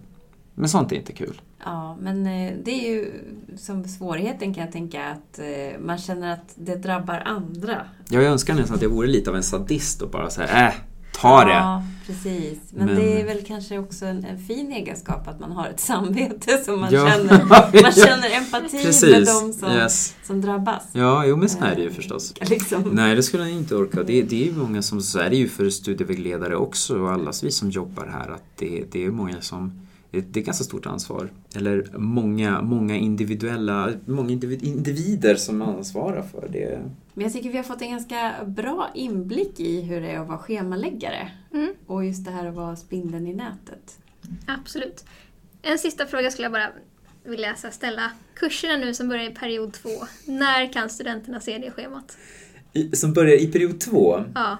Men 0.58 0.68
sånt 0.68 0.92
är 0.92 0.96
inte 0.96 1.12
kul. 1.12 1.40
Ja, 1.64 1.96
men 2.00 2.26
eh, 2.26 2.52
det 2.64 2.70
är 2.70 2.90
ju 2.90 3.12
som 3.56 3.84
svårigheten 3.84 4.54
kan 4.54 4.64
jag 4.64 4.72
tänka 4.72 5.04
att 5.10 5.38
eh, 5.38 5.80
man 5.80 5.98
känner 5.98 6.32
att 6.32 6.52
det 6.54 6.76
drabbar 6.76 7.22
andra. 7.26 7.80
Jag 8.08 8.24
önskar 8.24 8.54
nästan 8.54 8.76
att 8.76 8.82
jag 8.82 8.88
vore 8.88 9.06
lite 9.08 9.30
av 9.30 9.36
en 9.36 9.42
sadist 9.42 10.02
och 10.02 10.10
bara 10.10 10.30
säga 10.30 10.68
äh, 10.68 10.74
ta 11.20 11.44
det. 11.44 11.50
Ja, 11.50 11.82
precis. 12.06 12.58
Men, 12.70 12.86
Men- 12.86 12.96
det 12.96 13.20
är 13.20 13.24
väl 13.26 13.44
kanske 13.46 13.78
också 13.78 14.06
en, 14.06 14.24
en 14.24 14.38
fin 14.38 14.72
egenskap 14.72 15.28
att 15.28 15.40
man 15.40 15.52
har 15.52 15.66
ett 15.68 15.80
samvete 15.80 16.58
som 16.64 16.80
man 16.80 16.92
Ja. 16.92 17.10
känner. 17.10 17.44
Man 17.82 17.92
känner 17.92 18.36
empati 18.36 18.76
med 18.76 18.84
Precis. 18.84 19.26
de 19.40 19.52
som, 19.52 19.72
Yes. 19.72 20.14
som 20.24 20.40
drabbas. 20.40 20.82
Ja, 20.92 21.26
jo 21.26 21.36
men 21.36 21.48
så 21.48 21.64
är 21.64 21.74
det 21.74 21.80
ju 21.82 21.88
Eh, 21.88 21.94
förstås. 21.94 22.34
Liksom. 22.50 22.82
Nej, 22.92 23.14
det 23.14 23.22
skulle 23.22 23.42
jag 23.42 23.52
inte 23.52 23.74
orka. 23.76 24.02
Det, 24.02 24.22
det 24.22 24.42
är 24.42 24.46
ju 24.46 24.52
många 24.54 24.82
som, 24.82 25.00
så 25.02 25.18
är 25.18 25.30
det 25.30 25.36
ju 25.36 25.48
för 25.48 25.70
studievägledare 25.70 26.56
också 26.56 26.98
och 27.00 27.12
alla 27.12 27.32
vi 27.42 27.50
som 27.50 27.70
jobbar 27.70 28.06
här 28.06 28.30
att 28.34 28.44
det, 28.56 28.84
det 28.92 29.04
är 29.04 29.10
många 29.10 29.40
som 29.40 29.80
det 30.10 30.40
är 30.40 30.44
ganska 30.44 30.64
stort 30.64 30.86
ansvar. 30.86 31.32
Eller 31.56 31.86
många, 31.98 32.62
många 32.62 32.96
individuella, 32.96 33.92
många 34.06 34.30
individ, 34.30 34.62
individer 34.62 35.34
som 35.34 35.62
ansvarar 35.62 36.22
för 36.22 36.48
det. 36.52 36.80
Men 37.14 37.24
jag 37.24 37.32
tycker 37.32 37.50
vi 37.50 37.56
har 37.56 37.64
fått 37.64 37.82
en 37.82 37.90
ganska 37.90 38.32
bra 38.46 38.90
inblick 38.94 39.60
i 39.60 39.80
hur 39.80 40.00
det 40.00 40.10
är 40.10 40.18
att 40.20 40.28
vara 40.28 40.38
schemaläggare. 40.38 41.30
Mm, 41.54 41.74
Och 41.86 42.04
just 42.04 42.24
det 42.24 42.30
här 42.30 42.46
att 42.46 42.54
vara 42.54 42.76
spindeln 42.76 43.26
i 43.26 43.34
nätet. 43.34 43.98
absolut. 44.46 45.04
En 45.62 45.78
sista 45.78 46.06
fråga 46.06 46.30
skulle 46.30 46.44
jag 46.44 46.52
bara 46.52 46.70
vilja 47.24 47.56
ställa. 47.56 48.10
Kurserna 48.34 48.76
nu 48.76 48.94
som 48.94 49.08
börjar 49.08 49.30
i 49.30 49.34
period 49.34 49.72
två, 49.72 49.90
när 50.26 50.72
kan 50.72 50.88
studenterna 50.90 51.40
se 51.40 51.58
det 51.58 51.70
schemat? 51.70 52.16
I, 52.72 52.96
som 52.96 53.12
börjar 53.12 53.36
i 53.42 53.46
period 53.46 53.80
två. 53.80 54.24
Ja, 54.34 54.56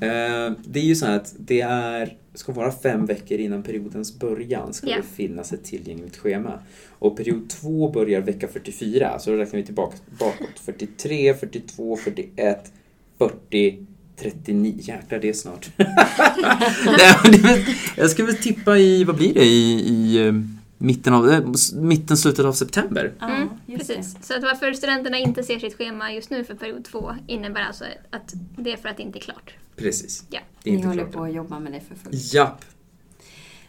Eh, 0.00 0.52
det 0.66 0.80
är 0.80 0.84
ju 0.84 0.94
så 0.94 1.06
här 1.06 1.16
att 1.16 1.34
det 1.38 1.60
är, 1.60 2.16
ska 2.34 2.52
vara 2.52 2.72
fem 2.72 3.06
veckor 3.06 3.38
innan 3.38 3.62
periodens 3.62 4.18
början 4.18 4.74
ska 4.74 4.90
Ja. 4.90 4.96
det 4.96 5.02
finnas 5.02 5.52
ett 5.52 5.64
tillgängligt 5.64 6.16
schema. 6.16 6.58
Och 6.98 7.16
period 7.16 7.50
två 7.50 7.88
börjar 7.90 8.20
vecka 8.20 8.48
44, 8.48 9.18
så 9.18 9.30
då 9.30 9.36
räknar 9.36 9.60
vi 9.60 9.66
tillbaka 9.66 9.96
bakåt. 10.18 10.58
43, 10.64 11.34
42, 11.34 11.96
41, 11.96 12.72
40, 13.18 13.86
39. 14.16 14.74
Jäklar, 14.78 15.18
det 15.18 15.28
är 15.28 15.32
snart. 15.32 15.70
Jag 17.96 18.10
skulle 18.10 18.26
väl 18.26 18.36
tippa 18.36 18.78
i, 18.78 19.04
vad 19.04 19.16
blir 19.16 19.34
det, 19.34 19.44
i, 19.44 19.80
i 19.80 20.26
eh, 20.26 20.32
mitten, 20.78 21.14
av, 21.14 21.30
eh, 21.30 21.44
mitten, 21.74 22.16
slutet 22.16 22.44
av 22.44 22.52
september. 22.52 23.12
Mm, 23.22 23.48
precis. 23.78 24.16
Så 24.22 24.36
att 24.36 24.42
varför 24.42 24.72
studenterna 24.72 25.18
inte 25.18 25.42
ser 25.42 25.58
sitt 25.58 25.76
schema 25.76 26.12
just 26.12 26.30
nu 26.30 26.44
för 26.44 26.54
period 26.54 26.84
två 26.84 27.14
innebär 27.26 27.60
alltså 27.60 27.84
att 28.10 28.32
det 28.56 28.72
är 28.72 28.76
för 28.76 28.88
att 28.88 28.96
det 28.96 29.02
inte 29.02 29.18
är 29.18 29.20
klart. 29.20 29.54
Precis. 29.76 30.24
Ja. 30.30 30.40
Det 30.62 30.70
är 30.70 30.72
Ni 30.72 30.76
inte 30.78 30.88
håller 30.88 31.02
klart 31.02 31.12
på 31.14 31.22
att 31.24 31.32
jobba 31.34 31.58
med 31.58 31.72
det 31.72 31.80
för 31.80 31.94
fullt. 31.94 32.34
Japp. 32.34 32.64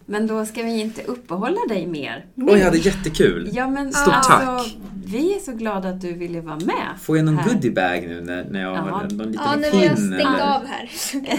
Men 0.08 0.28
då 0.28 0.46
ska 0.46 0.64
vi 0.64 0.82
inte 0.82 1.04
uppehålla 1.04 1.60
dig 1.70 1.88
mer. 1.88 2.26
Oj, 2.36 2.58
jag 2.58 2.66
hade 2.66 2.78
jättekul. 2.78 3.50
Ja, 3.54 3.68
men 3.68 3.94
Stort 3.94 4.14
alltså, 4.14 4.32
tack. 4.32 4.76
Vi 5.06 5.36
är 5.36 5.40
så 5.40 5.52
glada 5.52 5.90
att 5.90 6.02
du 6.02 6.14
ville 6.14 6.42
vara 6.42 6.56
med. 6.56 7.00
Får 7.02 7.18
jag 7.18 7.26
någon 7.26 7.38
här. 7.38 7.50
goodiebag 7.54 8.04
nu 8.08 8.22
när, 8.22 8.46
när 8.50 8.62
jag 8.62 8.76
Ja. 8.76 8.80
har 8.82 8.92
någon 8.92 9.32
liten 9.32 9.34
Ja, 9.46 9.56
nu 9.56 9.72
pin? 9.72 9.80
har 9.80 9.86
jag 9.86 9.98
stängt 9.98 10.14
eller? 10.14 10.56
av 10.56 10.66
här. 10.66 10.90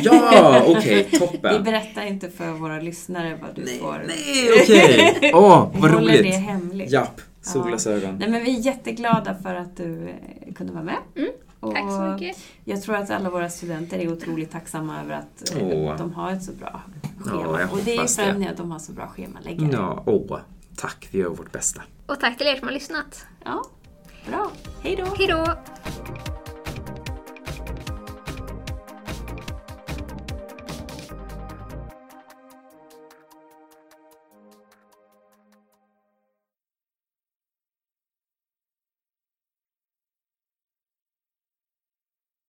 Ja, 0.03 0.63
okej, 0.67 1.09
Vi 1.13 1.19
toppen. 1.19 1.65
berättar 1.65 2.07
inte 2.07 2.31
för 2.31 2.51
våra 2.53 2.81
lyssnare 2.81 3.39
vad 3.43 3.55
du 3.57 3.63
Nej, 3.65 3.79
får. 3.79 4.05
nej, 4.07 4.51
okej. 4.63 5.31
Åh, 5.35 5.71
Vi 5.75 5.81
vad 5.81 5.91
håller 5.91 6.13
det 6.13 6.19
roligt. 6.19 6.35
hemligt. 6.35 6.91
Japp, 6.91 7.21
solglasögon. 7.43 8.17
Nej, 8.19 8.29
men 8.31 8.45
vi 8.45 8.57
är 8.57 8.61
jätteglada 8.61 9.37
för 9.43 9.55
att 9.55 9.77
du 9.77 10.09
eh, 10.09 10.55
kunde 10.55 10.73
vara 10.73 10.85
med. 10.85 10.97
Mm, 11.17 11.31
Och 11.61 11.75
Tack 11.75 11.91
så 11.91 12.01
mycket. 12.03 12.37
Jag 12.65 12.83
tror 12.83 12.97
att 12.97 13.11
alla 13.11 13.31
våra 13.31 13.51
studenter 13.51 13.99
är 13.99 14.13
otroligt 14.13 14.51
tacksamma 14.51 15.01
över 15.03 15.15
att 15.15 15.53
Åh. 15.61 15.97
de 15.99 16.13
har 16.13 16.33
ett 16.33 16.43
så 16.43 16.53
bra 16.53 16.81
Ja, 17.03 17.31
schema. 17.31 17.61
jag 17.61 17.73
och 17.73 17.79
det 17.85 17.97
är 17.97 18.33
ju 18.35 18.39
det. 18.41 18.51
att 18.51 18.57
de 18.57 18.71
har 18.71 18.79
så 18.79 18.93
bra 18.93 19.07
schemaläggare. 19.09 19.69
Ja, 19.73 20.03
åh, 20.07 20.39
tack. 20.77 21.09
Vi 21.11 21.19
gör 21.19 21.29
vårt 21.29 21.53
bästa. 21.53 21.83
Och 22.07 22.21
tack 22.21 22.39
till 22.39 22.47
er 22.47 22.57
som 22.57 22.69
har 22.69 22.75
lyssnat. 22.75 23.27
Ja, 23.45 23.65
bra. 24.29 24.51
Hej 24.83 24.97
då! 24.97 25.05
Hej 25.19 25.27
då! 25.27 25.47